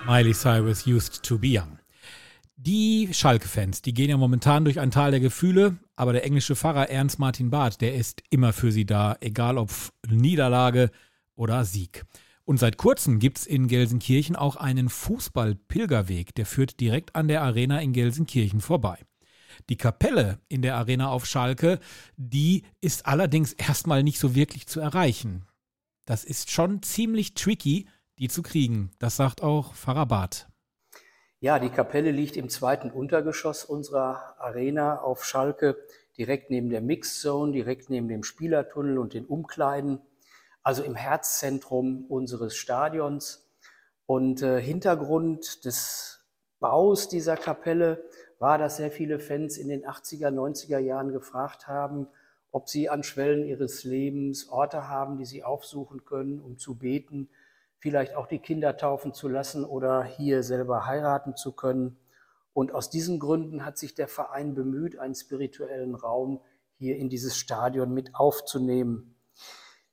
Miley 0.06 0.34
Cyrus 0.34 0.86
used 0.86 1.22
to 1.22 1.38
be 1.38 1.48
young. 1.48 1.78
Die 2.56 3.08
Schalke-Fans, 3.12 3.82
die 3.82 3.92
gehen 3.92 4.10
ja 4.10 4.16
momentan 4.16 4.64
durch 4.64 4.78
ein 4.78 4.90
Tal 4.90 5.10
der 5.10 5.20
Gefühle, 5.20 5.78
aber 5.96 6.12
der 6.12 6.24
englische 6.24 6.54
Pfarrer 6.54 6.90
Ernst 6.90 7.18
Martin 7.18 7.50
Barth, 7.50 7.80
der 7.80 7.94
ist 7.94 8.22
immer 8.30 8.52
für 8.52 8.70
sie 8.70 8.86
da, 8.86 9.16
egal 9.20 9.58
ob 9.58 9.70
Niederlage 10.08 10.90
oder 11.34 11.64
Sieg. 11.64 12.04
Und 12.44 12.58
seit 12.58 12.76
kurzem 12.76 13.18
gibt 13.18 13.38
es 13.38 13.46
in 13.46 13.68
Gelsenkirchen 13.68 14.36
auch 14.36 14.56
einen 14.56 14.88
Fußball-Pilgerweg, 14.88 16.34
der 16.34 16.46
führt 16.46 16.78
direkt 16.80 17.16
an 17.16 17.28
der 17.28 17.42
Arena 17.42 17.80
in 17.80 17.92
Gelsenkirchen 17.92 18.60
vorbei. 18.60 18.98
Die 19.68 19.76
Kapelle 19.76 20.38
in 20.48 20.62
der 20.62 20.76
Arena 20.76 21.08
auf 21.08 21.26
Schalke, 21.26 21.78
die 22.16 22.64
ist 22.80 23.06
allerdings 23.06 23.52
erstmal 23.52 24.02
nicht 24.02 24.18
so 24.18 24.34
wirklich 24.34 24.66
zu 24.66 24.80
erreichen. 24.80 25.44
Das 26.04 26.24
ist 26.24 26.50
schon 26.50 26.82
ziemlich 26.82 27.34
tricky, 27.34 27.88
die 28.18 28.28
zu 28.28 28.42
kriegen. 28.42 28.90
Das 28.98 29.16
sagt 29.16 29.42
auch 29.42 29.74
Farabat. 29.74 30.48
Ja, 31.38 31.58
die 31.58 31.70
Kapelle 31.70 32.10
liegt 32.10 32.36
im 32.36 32.48
zweiten 32.48 32.90
Untergeschoss 32.90 33.64
unserer 33.64 34.36
Arena 34.38 35.00
auf 35.00 35.24
Schalke, 35.24 35.76
direkt 36.16 36.50
neben 36.50 36.70
der 36.70 36.80
Mixzone, 36.80 37.52
direkt 37.52 37.90
neben 37.90 38.08
dem 38.08 38.22
Spielertunnel 38.22 38.98
und 38.98 39.14
den 39.14 39.26
Umkleiden, 39.26 40.00
also 40.62 40.82
im 40.82 40.94
Herzzentrum 40.94 42.04
unseres 42.08 42.56
Stadions. 42.56 43.50
Und 44.06 44.42
äh, 44.42 44.60
Hintergrund 44.60 45.64
des 45.64 46.20
Baus 46.60 47.08
dieser 47.08 47.36
Kapelle 47.36 48.04
war, 48.38 48.58
dass 48.58 48.76
sehr 48.76 48.90
viele 48.90 49.18
Fans 49.18 49.56
in 49.56 49.68
den 49.68 49.84
80er, 49.84 50.28
90er 50.28 50.78
Jahren 50.78 51.12
gefragt 51.12 51.66
haben, 51.66 52.06
ob 52.52 52.68
sie 52.68 52.90
an 52.90 53.02
Schwellen 53.02 53.46
ihres 53.46 53.82
Lebens 53.82 54.48
Orte 54.50 54.88
haben, 54.88 55.16
die 55.16 55.24
sie 55.24 55.42
aufsuchen 55.42 56.04
können, 56.04 56.38
um 56.38 56.58
zu 56.58 56.78
beten, 56.78 57.30
vielleicht 57.78 58.14
auch 58.14 58.26
die 58.26 58.38
Kinder 58.38 58.76
taufen 58.76 59.14
zu 59.14 59.26
lassen 59.26 59.64
oder 59.64 60.04
hier 60.04 60.42
selber 60.42 60.86
heiraten 60.86 61.34
zu 61.34 61.52
können. 61.52 61.96
Und 62.52 62.72
aus 62.72 62.90
diesen 62.90 63.18
Gründen 63.18 63.64
hat 63.64 63.78
sich 63.78 63.94
der 63.94 64.06
Verein 64.06 64.54
bemüht, 64.54 64.98
einen 64.98 65.14
spirituellen 65.14 65.94
Raum 65.94 66.40
hier 66.76 66.96
in 66.96 67.08
dieses 67.08 67.36
Stadion 67.38 67.92
mit 67.94 68.14
aufzunehmen. 68.14 69.16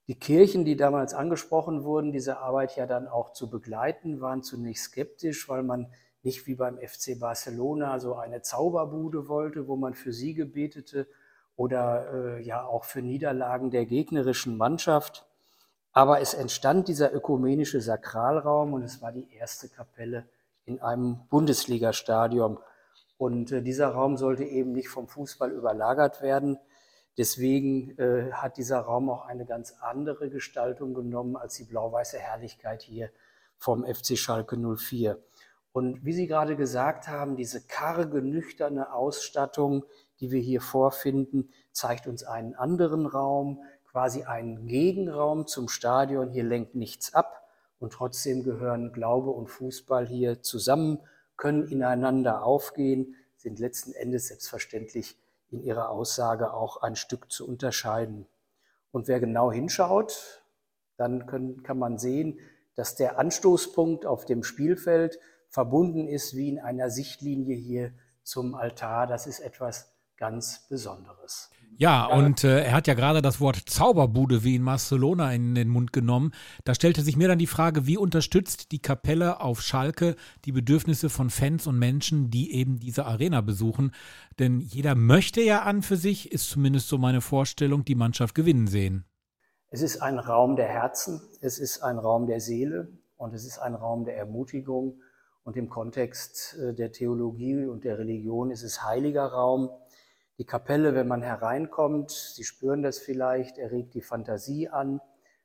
Die 0.08 0.20
Kirchen, 0.20 0.66
die 0.66 0.76
damals 0.76 1.14
angesprochen 1.14 1.84
wurden, 1.84 2.12
diese 2.12 2.40
Arbeit 2.40 2.76
ja 2.76 2.86
dann 2.86 3.08
auch 3.08 3.32
zu 3.32 3.50
begleiten, 3.50 4.20
waren 4.20 4.44
zunächst 4.44 4.86
skeptisch, 4.86 5.48
weil 5.48 5.64
man 5.64 5.88
nicht 6.24 6.46
wie 6.48 6.56
beim 6.56 6.78
FC 6.78 7.18
Barcelona 7.20 8.00
so 8.00 8.16
eine 8.16 8.42
Zauberbude 8.42 9.30
wollte, 9.30 9.68
wo 9.68 9.78
man 9.78 9.94
für 9.94 10.12
sie 10.12 10.34
gebetete, 10.34 11.08
oder 11.60 12.14
äh, 12.14 12.42
ja 12.42 12.64
auch 12.64 12.86
für 12.86 13.02
Niederlagen 13.02 13.70
der 13.70 13.86
gegnerischen 13.86 14.56
Mannschaft. 14.56 15.26
Aber 15.92 16.22
es 16.22 16.34
entstand 16.34 16.88
dieser 16.88 17.14
ökumenische 17.14 17.82
Sakralraum 17.82 18.72
und 18.72 18.84
es 18.84 19.02
war 19.02 19.12
die 19.12 19.30
erste 19.34 19.68
Kapelle 19.68 20.24
in 20.64 20.82
einem 20.82 21.20
Bundesligastadion. 21.30 22.60
Und 23.18 23.52
äh, 23.52 23.62
dieser 23.62 23.90
Raum 23.90 24.16
sollte 24.16 24.46
eben 24.46 24.72
nicht 24.72 24.88
vom 24.88 25.10
Fußball 25.10 25.52
überlagert 25.52 26.22
werden. 26.22 26.58
Deswegen 27.18 27.98
äh, 28.00 28.32
hat 28.32 28.56
dieser 28.56 28.80
Raum 28.80 29.10
auch 29.10 29.26
eine 29.26 29.46
ganz 29.46 29.76
andere 29.82 30.30
Gestaltung 30.30 30.94
genommen 30.94 31.36
als 31.36 31.56
die 31.56 31.66
blau-weiße 31.66 32.20
Herrlichkeit 32.20 32.84
hier 32.84 33.10
vom 33.58 33.84
FC 33.84 34.18
Schalke 34.18 34.56
04. 34.56 35.22
Und 35.74 36.06
wie 36.06 36.14
Sie 36.14 36.28
gerade 36.28 36.56
gesagt 36.56 37.10
haben, 37.10 37.36
diese 37.36 37.68
karge, 37.68 38.22
nüchterne 38.22 38.94
Ausstattung, 38.94 39.84
die 40.20 40.32
wir 40.32 40.42
hier 40.42 40.62
vorfinden, 40.62 41.50
zeigt 41.72 42.08
uns 42.08 42.24
einen 42.24 42.56
anderen 42.56 43.06
Raum, 43.06 43.64
quasi 43.90 44.24
einen 44.24 44.68
Gegenraum 44.68 45.48
zum 45.48 45.68
Stadion. 45.68 46.30
Hier 46.30 46.44
lenkt 46.44 46.76
nichts 46.76 47.14
ab 47.14 47.48
und 47.80 47.94
trotzdem 47.94 48.44
gehören 48.44 48.92
Glaube 48.92 49.32
und 49.32 49.48
Fußball 49.48 50.08
hier 50.08 50.42
zusammen, 50.42 51.00
können 51.38 51.68
ineinander 51.68 52.44
aufgehen, 52.44 53.16
sind 53.38 53.60
letzten 53.60 53.94
Endes 53.94 54.28
selbstverständlich 54.28 55.18
in 55.50 55.62
ihrer 55.64 55.90
Aussage 55.90 56.54
auch 56.54 56.82
ein 56.82 56.96
Stück 56.96 57.32
zu 57.32 57.48
unterscheiden. 57.48 58.28
Und 58.92 59.08
wer 59.08 59.20
genau 59.20 59.52
hinschaut, 59.52 60.44
dann 60.98 61.26
können, 61.26 61.64
kann 61.64 61.80
man 61.80 61.98
sehen, 61.98 62.40
dass 62.76 62.96
der 62.96 63.18
Anstoßpunkt 63.18 64.06
auf 64.06 64.26
dem 64.26 64.44
Spielfeld 64.44 65.20
verbunden 65.50 66.08
ist 66.08 66.36
wie 66.36 66.50
in 66.50 66.60
einer 66.60 66.90
Sichtlinie 66.90 67.56
hier 67.56 67.94
zum 68.24 68.54
Altar. 68.54 69.08
Das 69.08 69.26
ist 69.26 69.40
etwas 69.40 69.92
ganz 70.20 70.68
Besonderes. 70.68 71.50
Ja, 71.78 72.08
und 72.08 72.44
äh, 72.44 72.66
er 72.66 72.74
hat 72.74 72.88
ja 72.88 72.94
gerade 72.94 73.22
das 73.22 73.40
Wort 73.40 73.56
Zauberbude 73.56 74.44
wie 74.44 74.56
in 74.56 74.66
Barcelona 74.66 75.32
in 75.32 75.56
den 75.56 75.70
Mund 75.70 75.94
genommen. 75.94 76.34
Da 76.66 76.76
stellte 76.76 77.02
sich 77.02 77.16
mir 77.16 77.30
dann 77.30 77.40
die 77.40 77.48
Frage, 77.48 77.88
wie 77.88 77.98
unterstützt 77.98 78.74
die 78.74 78.82
Kapelle 78.82 79.40
auf 79.40 79.62
Schalke 79.62 80.18
die 80.44 80.52
Bedürfnisse 80.52 81.10
von 81.10 81.30
Fans 81.30 81.68
und 81.68 81.80
Menschen, 81.80 82.30
die 82.30 82.54
eben 82.54 82.80
diese 82.80 83.06
Arena 83.06 83.40
besuchen? 83.40 83.94
Denn 84.40 84.60
jeder 84.60 84.94
möchte 84.94 85.40
ja 85.42 85.62
an 85.62 85.82
für 85.82 85.96
sich, 85.96 86.34
ist 86.34 86.50
zumindest 86.50 86.90
so 86.90 86.98
meine 86.98 87.22
Vorstellung, 87.22 87.86
die 87.86 87.96
Mannschaft 87.96 88.36
gewinnen 88.36 88.68
sehen. 88.68 89.06
Es 89.70 89.82
ist 89.82 90.02
ein 90.02 90.20
Raum 90.20 90.58
der 90.58 90.68
Herzen, 90.68 91.22
es 91.40 91.60
ist 91.60 91.82
ein 91.82 91.98
Raum 91.98 92.28
der 92.28 92.42
Seele 92.42 92.90
und 93.16 93.34
es 93.34 93.46
ist 93.46 93.58
ein 93.58 93.74
Raum 93.74 94.04
der 94.04 94.18
Ermutigung. 94.18 95.00
Und 95.44 95.56
im 95.56 95.70
Kontext 95.70 96.58
äh, 96.60 96.74
der 96.74 96.92
Theologie 96.92 97.66
und 97.66 97.84
der 97.84 97.98
Religion 97.98 98.52
ist 98.52 98.64
es 98.64 98.84
heiliger 98.84 99.28
Raum. 99.28 99.70
Die 100.40 100.46
Kapelle, 100.46 100.96
wenn 100.96 101.10
man 101.10 101.22
hereinkommt, 101.22 102.12
Sie 102.12 102.46
spüren 102.46 102.82
das 102.82 102.98
vielleicht, 102.98 103.58
erregt 103.58 103.94
die 103.94 104.02
Fantasie 104.02 104.70
an, 104.70 105.02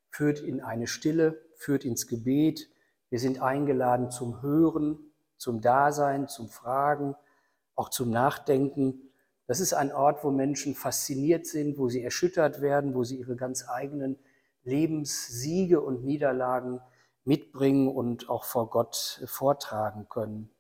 führt 0.09 0.39
in 0.39 0.61
eine 0.61 0.87
Stille, 0.87 1.43
führt 1.57 1.85
ins 1.85 2.07
Gebet. 2.07 2.71
Wir 3.11 3.19
sind 3.19 3.43
eingeladen 3.43 4.13
zum 4.13 4.41
Hören, 4.41 5.13
zum 5.37 5.61
Dasein, 5.61 6.29
zum 6.29 6.49
Fragen, 6.49 7.17
auch 7.75 7.89
zum 7.89 8.11
Nachdenken. 8.11 9.11
Das 9.49 9.59
ist 9.59 9.75
ein 9.75 9.93
Ort, 9.93 10.23
wo 10.23 10.31
Menschen 10.31 10.77
fasziniert 10.77 11.49
sind, 11.49 11.77
wo 11.77 11.89
sie 11.89 12.05
erschüttert 12.05 12.61
werden, 12.61 12.95
wo 12.95 13.03
sie 13.03 13.19
ihre 13.19 13.35
ganz 13.35 13.69
eigenen 13.69 14.17
Lebenssiege 14.63 15.81
und 15.81 16.05
Niederlagen 16.05 16.81
mitbringen 17.25 17.89
und 17.89 18.31
auch 18.31 18.45
vor 18.45 18.71
Gott 18.71 19.25
vortragen 19.27 20.09
können. 20.09 20.51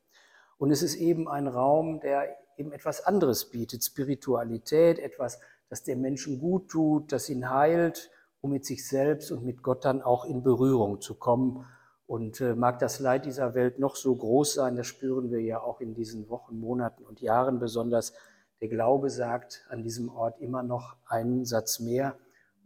Und 0.58 0.72
es 0.72 0.82
ist 0.82 0.96
eben 0.96 1.28
ein 1.28 1.46
Raum, 1.46 2.00
der 2.00 2.36
eben 2.56 2.72
etwas 2.72 3.04
anderes 3.04 3.50
bietet, 3.50 3.84
Spiritualität, 3.84 4.98
etwas, 4.98 5.40
das 5.68 5.82
dem 5.82 6.00
Menschen 6.00 6.38
gut 6.38 6.68
tut, 6.70 7.12
das 7.12 7.28
ihn 7.28 7.50
heilt, 7.50 8.10
um 8.40 8.50
mit 8.50 8.64
sich 8.64 8.86
selbst 8.86 9.30
und 9.30 9.44
mit 9.44 9.62
Gott 9.62 9.84
dann 9.84 10.02
auch 10.02 10.24
in 10.24 10.42
Berührung 10.42 11.00
zu 11.00 11.14
kommen. 11.14 11.66
Und 12.06 12.40
äh, 12.40 12.54
mag 12.54 12.78
das 12.80 13.00
Leid 13.00 13.24
dieser 13.24 13.54
Welt 13.54 13.78
noch 13.78 13.96
so 13.96 14.14
groß 14.14 14.54
sein, 14.54 14.76
das 14.76 14.86
spüren 14.86 15.30
wir 15.30 15.40
ja 15.40 15.60
auch 15.60 15.80
in 15.80 15.94
diesen 15.94 16.28
Wochen, 16.28 16.58
Monaten 16.58 17.02
und 17.04 17.20
Jahren 17.20 17.58
besonders. 17.58 18.12
Der 18.60 18.68
Glaube 18.68 19.08
sagt 19.08 19.66
an 19.70 19.82
diesem 19.82 20.10
Ort 20.10 20.38
immer 20.40 20.62
noch 20.62 20.96
einen 21.06 21.46
Satz 21.46 21.80
mehr. 21.80 22.16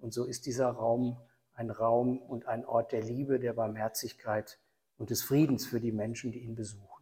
Und 0.00 0.12
so 0.12 0.24
ist 0.24 0.46
dieser 0.46 0.68
Raum 0.68 1.18
ein 1.58 1.70
Raum 1.70 2.18
und 2.18 2.46
ein 2.46 2.64
Ort 2.64 2.92
der 2.92 3.02
Liebe, 3.02 3.40
der 3.40 3.52
Barmherzigkeit 3.52 4.60
und 4.96 5.10
des 5.10 5.22
Friedens 5.22 5.66
für 5.66 5.80
die 5.80 5.90
Menschen, 5.90 6.30
die 6.30 6.38
ihn 6.38 6.54
besuchen. 6.54 6.97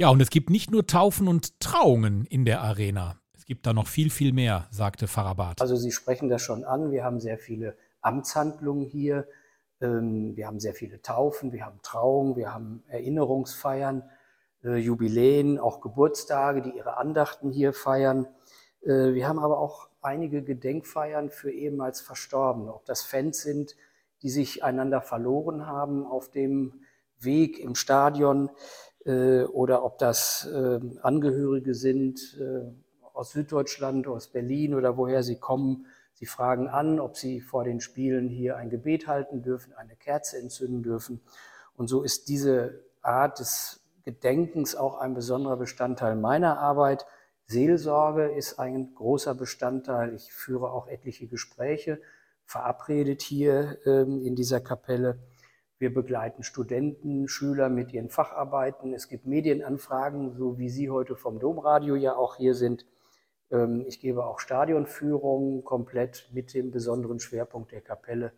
Ja, 0.00 0.10
und 0.10 0.22
es 0.22 0.30
gibt 0.30 0.48
nicht 0.48 0.70
nur 0.70 0.86
Taufen 0.86 1.26
und 1.26 1.58
Trauungen 1.58 2.24
in 2.24 2.44
der 2.44 2.62
Arena. 2.62 3.20
Es 3.36 3.44
gibt 3.46 3.66
da 3.66 3.72
noch 3.72 3.88
viel, 3.88 4.10
viel 4.10 4.32
mehr, 4.32 4.68
sagte 4.70 5.08
Farabat. 5.08 5.60
Also 5.60 5.74
Sie 5.74 5.90
sprechen 5.90 6.28
das 6.28 6.40
schon 6.40 6.62
an. 6.62 6.92
Wir 6.92 7.02
haben 7.02 7.18
sehr 7.18 7.36
viele 7.36 7.76
Amtshandlungen 8.00 8.84
hier. 8.84 9.26
Ähm, 9.80 10.36
wir 10.36 10.46
haben 10.46 10.60
sehr 10.60 10.74
viele 10.74 11.02
Taufen, 11.02 11.52
wir 11.52 11.66
haben 11.66 11.80
Trauungen, 11.82 12.36
wir 12.36 12.54
haben 12.54 12.84
Erinnerungsfeiern, 12.86 14.04
äh, 14.62 14.76
Jubiläen, 14.76 15.58
auch 15.58 15.80
Geburtstage, 15.80 16.62
die 16.62 16.76
ihre 16.76 16.96
Andachten 16.96 17.50
hier 17.50 17.72
feiern. 17.72 18.28
Äh, 18.82 19.14
wir 19.14 19.26
haben 19.26 19.40
aber 19.40 19.58
auch 19.58 19.88
einige 20.00 20.44
Gedenkfeiern 20.44 21.28
für 21.28 21.50
ehemals 21.50 22.00
Verstorbene, 22.00 22.72
ob 22.72 22.84
das 22.84 23.02
Fans 23.02 23.42
sind, 23.42 23.74
die 24.22 24.30
sich 24.30 24.62
einander 24.62 25.00
verloren 25.00 25.66
haben 25.66 26.06
auf 26.06 26.30
dem 26.30 26.84
Weg 27.18 27.58
im 27.58 27.74
Stadion 27.74 28.48
oder 29.46 29.84
ob 29.84 29.98
das 29.98 30.46
äh, 30.52 30.80
Angehörige 31.02 31.74
sind 31.74 32.38
äh, 32.40 32.70
aus 33.14 33.32
Süddeutschland, 33.32 34.06
aus 34.06 34.28
Berlin 34.28 34.74
oder 34.74 34.96
woher 34.96 35.22
sie 35.22 35.38
kommen. 35.38 35.86
Sie 36.14 36.26
fragen 36.26 36.68
an, 36.68 37.00
ob 37.00 37.16
sie 37.16 37.40
vor 37.40 37.64
den 37.64 37.80
Spielen 37.80 38.28
hier 38.28 38.56
ein 38.56 38.70
Gebet 38.70 39.06
halten 39.06 39.42
dürfen, 39.42 39.72
eine 39.74 39.96
Kerze 39.96 40.38
entzünden 40.38 40.82
dürfen. 40.82 41.20
Und 41.76 41.88
so 41.88 42.02
ist 42.02 42.28
diese 42.28 42.80
Art 43.02 43.38
des 43.38 43.80
Gedenkens 44.04 44.74
auch 44.74 44.98
ein 44.98 45.14
besonderer 45.14 45.56
Bestandteil 45.56 46.16
meiner 46.16 46.58
Arbeit. 46.58 47.06
Seelsorge 47.46 48.32
ist 48.32 48.58
ein 48.58 48.94
großer 48.94 49.34
Bestandteil. 49.34 50.14
Ich 50.14 50.32
führe 50.32 50.70
auch 50.70 50.86
etliche 50.88 51.26
Gespräche, 51.26 52.00
verabredet 52.44 53.22
hier 53.22 53.78
ähm, 53.86 54.20
in 54.20 54.34
dieser 54.34 54.60
Kapelle. 54.60 55.18
Wir 55.78 55.94
begleiten 55.94 56.42
Studenten, 56.42 57.28
Schüler 57.28 57.68
mit 57.68 57.92
ihren 57.92 58.08
Facharbeiten. 58.08 58.92
Es 58.92 59.08
gibt 59.08 59.26
Medienanfragen, 59.26 60.36
so 60.36 60.58
wie 60.58 60.68
Sie 60.68 60.90
heute 60.90 61.14
vom 61.14 61.38
Domradio 61.38 61.94
ja 61.94 62.16
auch 62.16 62.36
hier 62.36 62.54
sind. 62.54 62.84
Ähm, 63.50 63.84
ich 63.86 64.00
gebe 64.00 64.26
auch 64.26 64.40
Stadionführungen 64.40 65.62
komplett 65.64 66.28
mit 66.32 66.52
dem 66.52 66.72
besonderen 66.72 67.20
Schwerpunkt 67.20 67.70
der 67.70 67.80
Kapelle. 67.80 68.32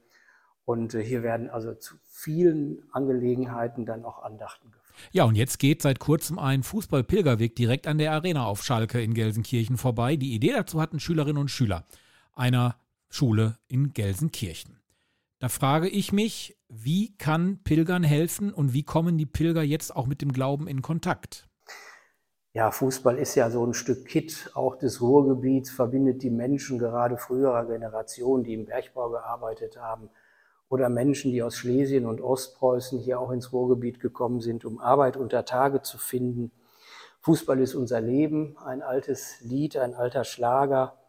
Und 0.66 0.94
äh, 0.94 1.02
hier 1.02 1.22
werden 1.22 1.48
also 1.48 1.74
zu 1.74 1.94
vielen 2.04 2.84
Angelegenheiten 2.92 3.86
dann 3.86 4.04
auch 4.04 4.22
Andachten 4.22 4.70
geführt. 4.70 5.08
Ja, 5.12 5.24
und 5.24 5.34
jetzt 5.34 5.58
geht 5.58 5.80
seit 5.80 5.98
kurzem 5.98 6.38
ein 6.38 6.62
Fußball-Pilgerweg 6.62 7.56
direkt 7.56 7.86
an 7.86 7.96
der 7.96 8.12
Arena 8.12 8.44
auf 8.44 8.62
Schalke 8.62 9.00
in 9.02 9.14
Gelsenkirchen 9.14 9.78
vorbei. 9.78 10.16
Die 10.16 10.34
Idee 10.34 10.52
dazu 10.52 10.80
hatten 10.80 11.00
Schülerinnen 11.00 11.40
und 11.40 11.50
Schüler 11.50 11.86
einer 12.34 12.76
Schule 13.08 13.56
in 13.66 13.94
Gelsenkirchen. 13.94 14.79
Da 15.40 15.48
frage 15.48 15.88
ich 15.88 16.12
mich, 16.12 16.58
wie 16.68 17.16
kann 17.16 17.62
Pilgern 17.64 18.02
helfen 18.02 18.52
und 18.52 18.74
wie 18.74 18.82
kommen 18.82 19.16
die 19.16 19.24
Pilger 19.24 19.62
jetzt 19.62 19.96
auch 19.96 20.06
mit 20.06 20.20
dem 20.20 20.32
Glauben 20.32 20.68
in 20.68 20.82
Kontakt? 20.82 21.48
Ja, 22.52 22.70
Fußball 22.70 23.16
ist 23.16 23.36
ja 23.36 23.48
so 23.48 23.64
ein 23.64 23.72
Stück 23.72 24.04
Kit 24.04 24.50
auch 24.52 24.76
des 24.76 25.00
Ruhrgebiets, 25.00 25.70
verbindet 25.70 26.22
die 26.22 26.30
Menschen 26.30 26.78
gerade 26.78 27.16
früherer 27.16 27.64
Generationen, 27.64 28.44
die 28.44 28.52
im 28.52 28.66
Bergbau 28.66 29.08
gearbeitet 29.08 29.78
haben, 29.78 30.10
oder 30.68 30.90
Menschen, 30.90 31.32
die 31.32 31.42
aus 31.42 31.56
Schlesien 31.56 32.04
und 32.04 32.20
Ostpreußen 32.20 32.98
hier 32.98 33.18
auch 33.18 33.30
ins 33.30 33.50
Ruhrgebiet 33.50 33.98
gekommen 33.98 34.42
sind, 34.42 34.66
um 34.66 34.78
Arbeit 34.78 35.16
unter 35.16 35.46
Tage 35.46 35.80
zu 35.80 35.96
finden. 35.96 36.52
Fußball 37.22 37.58
ist 37.60 37.74
unser 37.74 38.02
Leben, 38.02 38.58
ein 38.58 38.82
altes 38.82 39.40
Lied, 39.40 39.78
ein 39.78 39.94
alter 39.94 40.24
Schlager. 40.24 40.99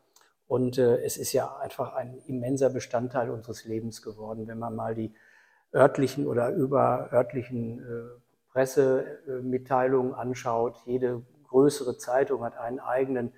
Und 0.51 0.77
äh, 0.77 1.01
es 1.05 1.15
ist 1.15 1.31
ja 1.31 1.55
einfach 1.59 1.93
ein 1.93 2.17
immenser 2.25 2.69
Bestandteil 2.69 3.29
unseres 3.29 3.63
Lebens 3.63 4.01
geworden, 4.01 4.49
wenn 4.49 4.59
man 4.59 4.75
mal 4.75 4.93
die 4.95 5.13
örtlichen 5.73 6.27
oder 6.27 6.49
überörtlichen 6.49 7.79
äh, 7.79 8.51
Pressemitteilungen 8.51 10.13
anschaut. 10.13 10.75
Jede 10.85 11.25
größere 11.47 11.97
Zeitung 11.97 12.43
hat 12.43 12.57
einen 12.57 12.81
eigenen 12.81 13.31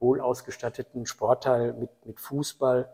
wohl 0.00 0.20
ausgestatteten 0.20 1.06
Sportteil 1.06 1.72
mit, 1.72 2.04
mit 2.04 2.18
Fußball. 2.18 2.90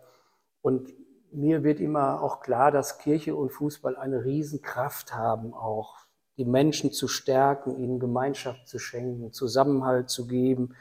Und 0.61 0.93
mir 1.33 1.65
wird 1.65 1.81
immer 1.81 2.23
auch 2.23 2.41
klar, 2.41 2.73
dass 2.73 2.99
Kirche 2.99 3.35
und 3.35 3.53
Fußball 3.53 3.97
eine 3.97 4.23
Riesenkraft 4.23 5.15
haben, 5.15 5.55
auch 5.55 5.97
die 6.37 6.45
Menschen 6.45 6.93
zu 6.93 7.09
stärken, 7.09 7.79
ihnen 7.79 8.01
Gemeinschaft 8.01 8.69
zu 8.69 8.79
schenken, 8.79 9.33
Zusammenhalt 9.33 10.11
zu 10.11 10.27
geben, 10.27 10.77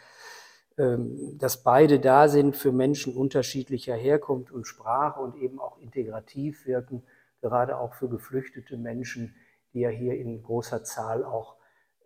dass 0.78 1.64
beide 1.64 2.00
da 2.00 2.28
sind 2.28 2.56
für 2.56 2.72
Menschen 2.72 3.16
unterschiedlicher 3.16 3.96
Herkunft 3.96 4.52
und 4.52 4.66
Sprache 4.66 5.20
und 5.20 5.36
eben 5.36 5.60
auch 5.60 5.78
integrativ 5.80 6.66
wirken, 6.66 7.04
gerade 7.42 7.78
auch 7.78 7.94
für 7.94 8.10
geflüchtete 8.10 8.78
Menschen, 8.78 9.36
die 9.74 9.82
ja 9.82 9.90
hier 9.90 10.16
in 10.18 10.42
großer 10.44 10.84
Zahl 10.84 11.24
auch 11.24 11.56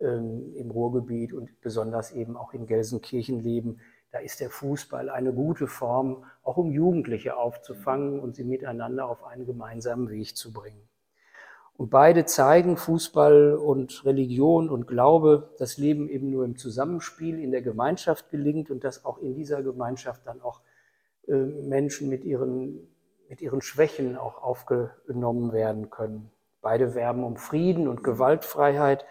ähm, 0.00 0.54
im 0.56 0.70
Ruhrgebiet 0.70 1.32
und 1.32 1.60
besonders 1.60 2.12
eben 2.12 2.36
auch 2.36 2.52
in 2.52 2.66
Gelsenkirchen 2.66 3.40
leben. 3.40 3.80
Da 4.10 4.18
ist 4.18 4.40
der 4.40 4.50
Fußball 4.50 5.10
eine 5.10 5.32
gute 5.32 5.66
Form, 5.66 6.24
auch 6.42 6.56
um 6.56 6.70
Jugendliche 6.70 7.36
aufzufangen 7.36 8.20
und 8.20 8.36
sie 8.36 8.44
miteinander 8.44 9.08
auf 9.08 9.24
einen 9.24 9.46
gemeinsamen 9.46 10.10
Weg 10.10 10.36
zu 10.36 10.52
bringen. 10.52 10.88
Und 11.76 11.90
beide 11.90 12.24
zeigen, 12.24 12.78
Fußball 12.78 13.54
und 13.54 14.04
Religion 14.06 14.70
und 14.70 14.86
Glaube, 14.86 15.50
das 15.58 15.76
Leben 15.76 16.08
eben 16.08 16.30
nur 16.30 16.44
im 16.44 16.56
Zusammenspiel, 16.56 17.38
in 17.38 17.50
der 17.50 17.60
Gemeinschaft 17.60 18.30
gelingt 18.30 18.70
und 18.70 18.82
dass 18.82 19.04
auch 19.04 19.18
in 19.18 19.34
dieser 19.34 19.62
Gemeinschaft 19.62 20.22
dann 20.26 20.40
auch 20.40 20.62
äh, 21.28 21.34
Menschen 21.34 22.08
mit 22.08 22.24
ihren, 22.24 22.88
mit 23.28 23.42
ihren 23.42 23.60
Schwächen 23.60 24.16
auch 24.16 24.42
aufgenommen 24.42 25.52
werden 25.52 25.90
können. 25.90 26.30
Beide 26.62 26.94
werben 26.94 27.24
um 27.24 27.36
Frieden 27.36 27.88
und 27.88 28.02
Gewaltfreiheit 28.02 29.04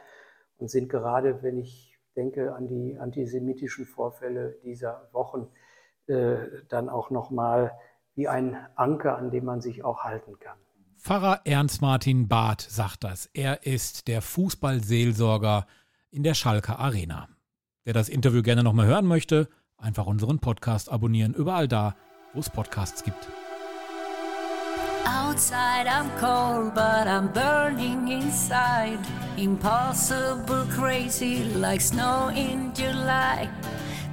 und 0.57 0.71
sind 0.71 0.89
gerade, 0.89 1.43
wenn 1.43 1.59
ich 1.59 1.99
denke 2.15 2.55
an 2.55 2.67
die 2.67 2.97
antisemitischen 2.97 3.85
Vorfälle 3.85 4.57
dieser 4.63 5.07
Wochen, 5.11 5.49
äh, 6.07 6.37
dann 6.69 6.89
auch 6.89 7.11
nochmal 7.11 7.73
wie 8.15 8.27
ein 8.27 8.57
Anker, 8.75 9.17
an 9.17 9.29
dem 9.29 9.45
man 9.45 9.61
sich 9.61 9.83
auch 9.83 10.03
halten 10.03 10.39
kann. 10.39 10.57
Pfarrer 11.05 11.41
Ernst 11.43 11.83
Martin 11.83 12.27
Barth 12.27 12.61
sagt 12.61 13.03
das. 13.03 13.29
Er 13.35 13.63
ist 13.63 14.07
der 14.07 14.23
Fußballseelsorger 14.23 15.67
in 16.09 16.23
der 16.23 16.33
Schalker 16.33 16.79
Arena. 16.79 17.29
Wer 17.83 17.93
das 17.93 18.09
Interview 18.09 18.41
gerne 18.41 18.63
nochmal 18.63 18.87
hören 18.87 19.05
möchte, 19.05 19.47
einfach 19.77 20.07
unseren 20.07 20.39
Podcast 20.39 20.91
abonnieren, 20.91 21.35
überall 21.35 21.67
da, 21.67 21.95
wo 22.33 22.39
es 22.39 22.49
Podcasts 22.49 23.03
gibt. 23.03 23.27
Outside 25.05 25.87
I'm 25.87 26.09
cold, 26.19 26.73
but 26.73 27.05
I'm 27.05 27.31
burning 27.31 28.07
inside. 28.07 28.97
Impossible 29.37 30.65
crazy 30.75 31.43
like 31.53 31.81
snow 31.81 32.29
in 32.29 32.73
July. 32.73 33.47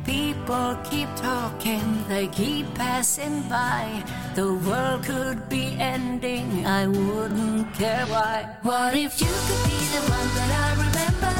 People 0.04 0.76
keep 0.82 1.08
talking, 1.16 2.04
they 2.08 2.26
keep 2.26 2.66
passing 2.74 3.42
by. 3.48 4.02
The 4.34 4.54
world 4.54 5.04
could 5.04 5.48
be 5.48 5.76
ending, 5.78 6.66
I 6.66 6.86
wouldn't 6.88 7.72
care 7.74 8.06
why. 8.06 8.48
What 8.62 8.94
if 8.96 9.20
you 9.20 9.26
could 9.26 9.62
be 9.70 9.78
the 9.94 10.02
one 10.18 10.28
that 10.38 10.50
I 10.64 10.70
remember? 10.84 11.34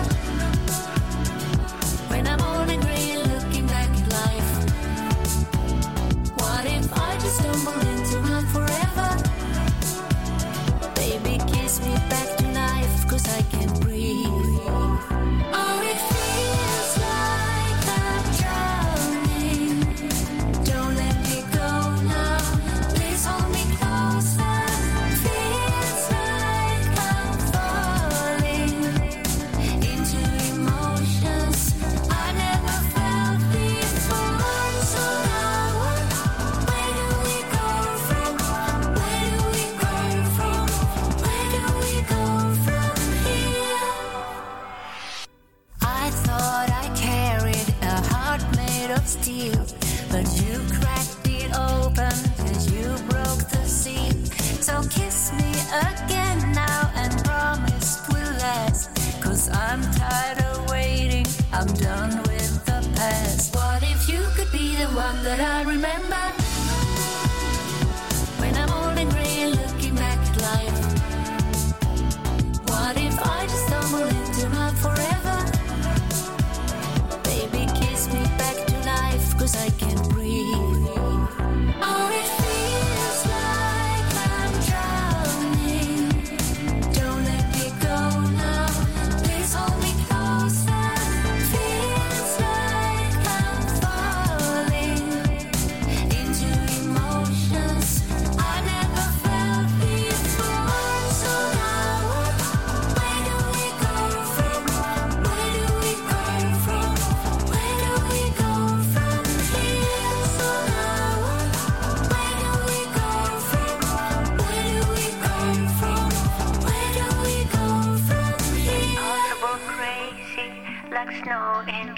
When 2.08 2.26
I'm 2.28 2.40
old 2.40 2.68
and 2.70 2.82
gray 2.82 3.16
looking 3.16 3.66
back 3.66 3.90
at 3.90 4.08
life. 4.20 4.50
What 6.40 6.64
if 6.66 6.92
I 6.92 7.14
just 7.18 7.38
stumble 7.38 7.80
into 7.88 8.01
the 65.36 65.38
one 65.38 65.38
that 65.38 65.66
I 65.66 65.70
remember? 65.70 66.31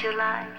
July. 0.04 0.53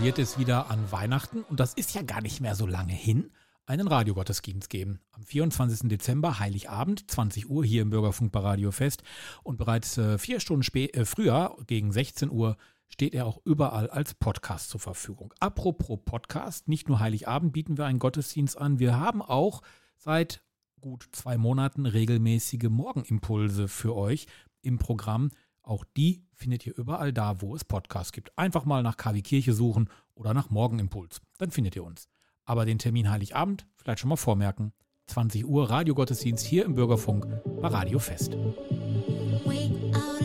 Wird 0.00 0.18
es 0.20 0.38
wieder 0.38 0.70
an 0.70 0.92
Weihnachten, 0.92 1.42
und 1.42 1.58
das 1.58 1.74
ist 1.74 1.92
ja 1.94 2.02
gar 2.02 2.20
nicht 2.20 2.40
mehr 2.40 2.54
so 2.54 2.66
lange 2.66 2.92
hin, 2.92 3.32
einen 3.66 3.88
Radiogottesdienst 3.88 4.70
geben. 4.70 5.00
Am 5.10 5.24
24. 5.24 5.88
Dezember, 5.88 6.38
Heiligabend, 6.38 7.10
20 7.10 7.50
Uhr 7.50 7.64
hier 7.64 7.82
im 7.82 7.90
Bürgerfunk 7.90 8.30
bei 8.30 8.38
Radio 8.40 8.70
Fest. 8.70 9.02
Und 9.42 9.58
bereits 9.58 9.98
äh, 9.98 10.18
vier 10.18 10.38
Stunden 10.38 10.64
äh, 10.76 11.04
früher, 11.04 11.56
gegen 11.66 11.90
16 11.90 12.30
Uhr, 12.30 12.56
steht 12.86 13.12
er 13.12 13.26
auch 13.26 13.40
überall 13.44 13.90
als 13.90 14.14
Podcast 14.14 14.70
zur 14.70 14.80
Verfügung. 14.80 15.34
Apropos 15.40 15.98
Podcast, 16.04 16.68
nicht 16.68 16.88
nur 16.88 17.00
Heiligabend 17.00 17.52
bieten 17.52 17.76
wir 17.76 17.86
einen 17.86 17.98
Gottesdienst 17.98 18.56
an, 18.56 18.78
wir 18.78 18.96
haben 18.98 19.20
auch 19.20 19.62
seit 19.96 20.44
gut 20.80 21.08
zwei 21.10 21.36
Monaten 21.36 21.86
regelmäßige 21.86 22.68
Morgenimpulse 22.70 23.66
für 23.66 23.96
euch 23.96 24.26
im 24.62 24.78
Programm. 24.78 25.30
Auch 25.62 25.84
die 25.96 26.22
findet 26.38 26.66
ihr 26.66 26.76
überall 26.76 27.12
da, 27.12 27.40
wo 27.40 27.54
es 27.54 27.64
Podcasts 27.64 28.12
gibt. 28.12 28.36
Einfach 28.38 28.64
mal 28.64 28.82
nach 28.82 28.96
KW 28.96 29.20
Kirche 29.22 29.52
suchen 29.52 29.90
oder 30.14 30.32
nach 30.32 30.50
Morgenimpuls. 30.50 31.20
Dann 31.36 31.50
findet 31.50 31.76
ihr 31.76 31.84
uns. 31.84 32.08
Aber 32.44 32.64
den 32.64 32.78
Termin 32.78 33.10
Heiligabend 33.10 33.66
vielleicht 33.76 34.00
schon 34.00 34.08
mal 34.08 34.16
vormerken. 34.16 34.72
20 35.08 35.44
Uhr 35.46 35.68
Radiogottesdienst 35.68 36.46
hier 36.46 36.64
im 36.64 36.74
Bürgerfunk 36.74 37.26
bei 37.60 37.68
Radio 37.68 37.98
Fest. 37.98 38.32
Way 39.44 39.72
out 39.94 40.17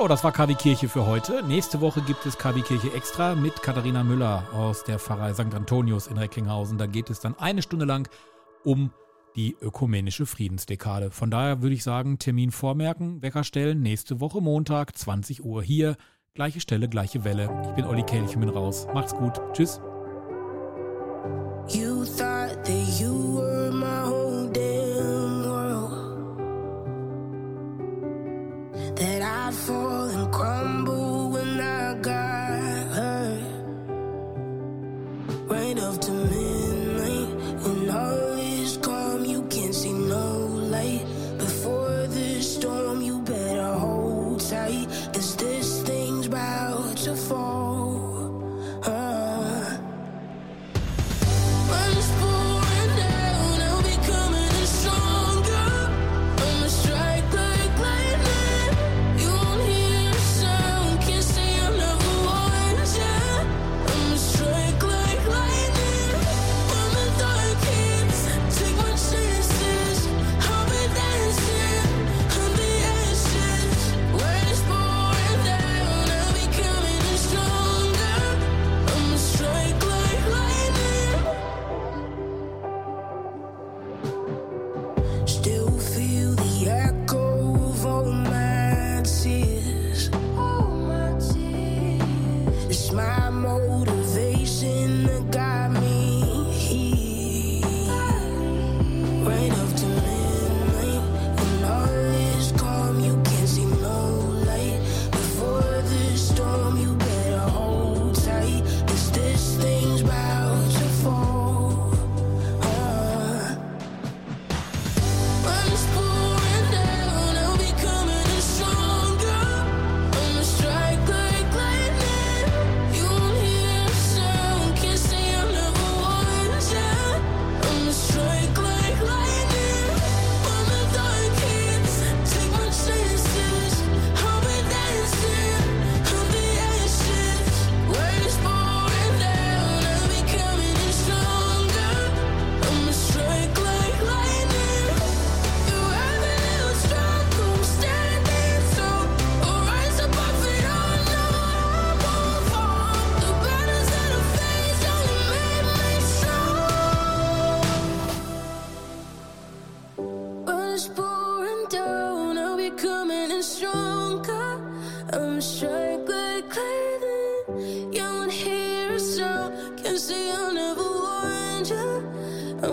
So, 0.00 0.08
das 0.08 0.24
war 0.24 0.32
KW 0.32 0.54
Kirche 0.54 0.88
für 0.88 1.04
heute. 1.04 1.42
Nächste 1.42 1.82
Woche 1.82 2.00
gibt 2.00 2.24
es 2.24 2.38
KW 2.38 2.62
Kirche 2.62 2.90
Extra 2.94 3.34
mit 3.34 3.62
Katharina 3.62 4.02
Müller 4.02 4.48
aus 4.50 4.82
der 4.82 4.98
Pfarrei 4.98 5.34
St. 5.34 5.54
Antonius 5.54 6.06
in 6.06 6.16
Recklinghausen. 6.16 6.78
Da 6.78 6.86
geht 6.86 7.10
es 7.10 7.20
dann 7.20 7.38
eine 7.38 7.60
Stunde 7.60 7.84
lang 7.84 8.08
um 8.64 8.94
die 9.36 9.54
ökumenische 9.60 10.24
Friedensdekade. 10.24 11.10
Von 11.10 11.30
daher 11.30 11.60
würde 11.60 11.74
ich 11.74 11.82
sagen, 11.82 12.18
Termin 12.18 12.50
vormerken, 12.50 13.20
Wecker 13.20 13.44
stellen, 13.44 13.82
nächste 13.82 14.20
Woche 14.20 14.40
Montag, 14.40 14.96
20 14.96 15.44
Uhr 15.44 15.62
hier. 15.62 15.96
Gleiche 16.32 16.60
Stelle, 16.60 16.88
gleiche 16.88 17.22
Welle. 17.24 17.50
Ich 17.68 17.74
bin 17.74 17.84
Olli 17.84 18.02
Kelch 18.02 18.34
und 18.34 18.40
bin 18.40 18.48
raus. 18.48 18.86
Macht's 18.94 19.14
gut. 19.14 19.38
Tschüss. 19.52 19.82
You 21.68 22.06
That 29.00 29.22
I'd 29.22 29.54
fall 29.54 30.10
and 30.10 30.30
crumble 30.30 30.99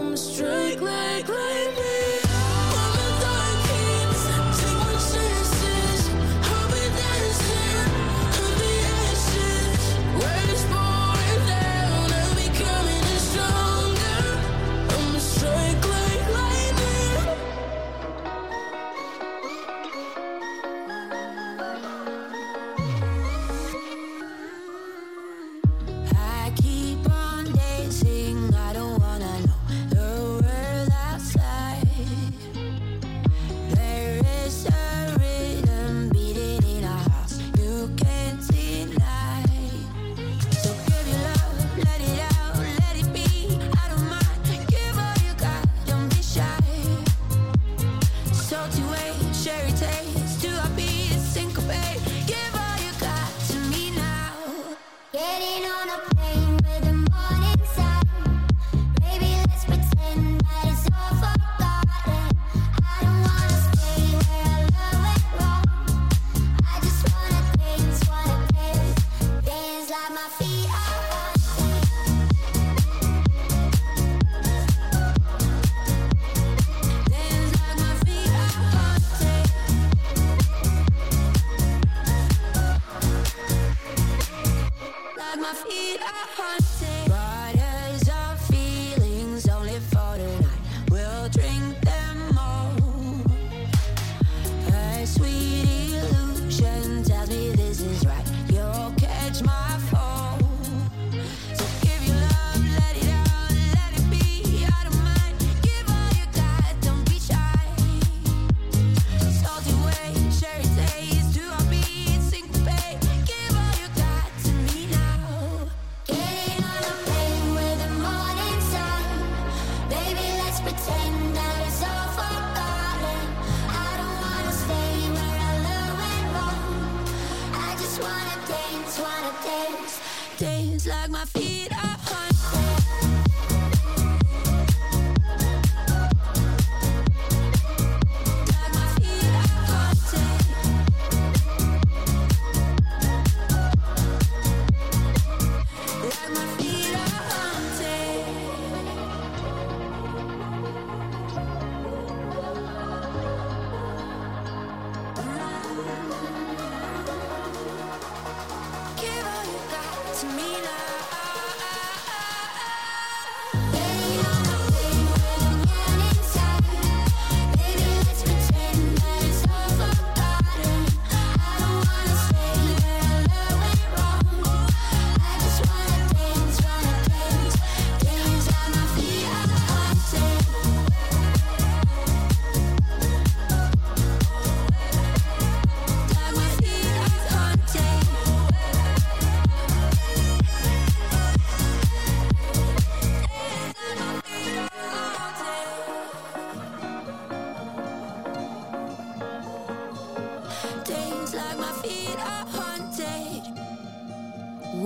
you. 0.07 0.13
I'm 0.13 0.13
a 0.13 0.17
strike 0.17 0.81
like 0.81 1.56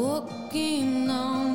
Walking 0.01 1.11
on 1.11 1.50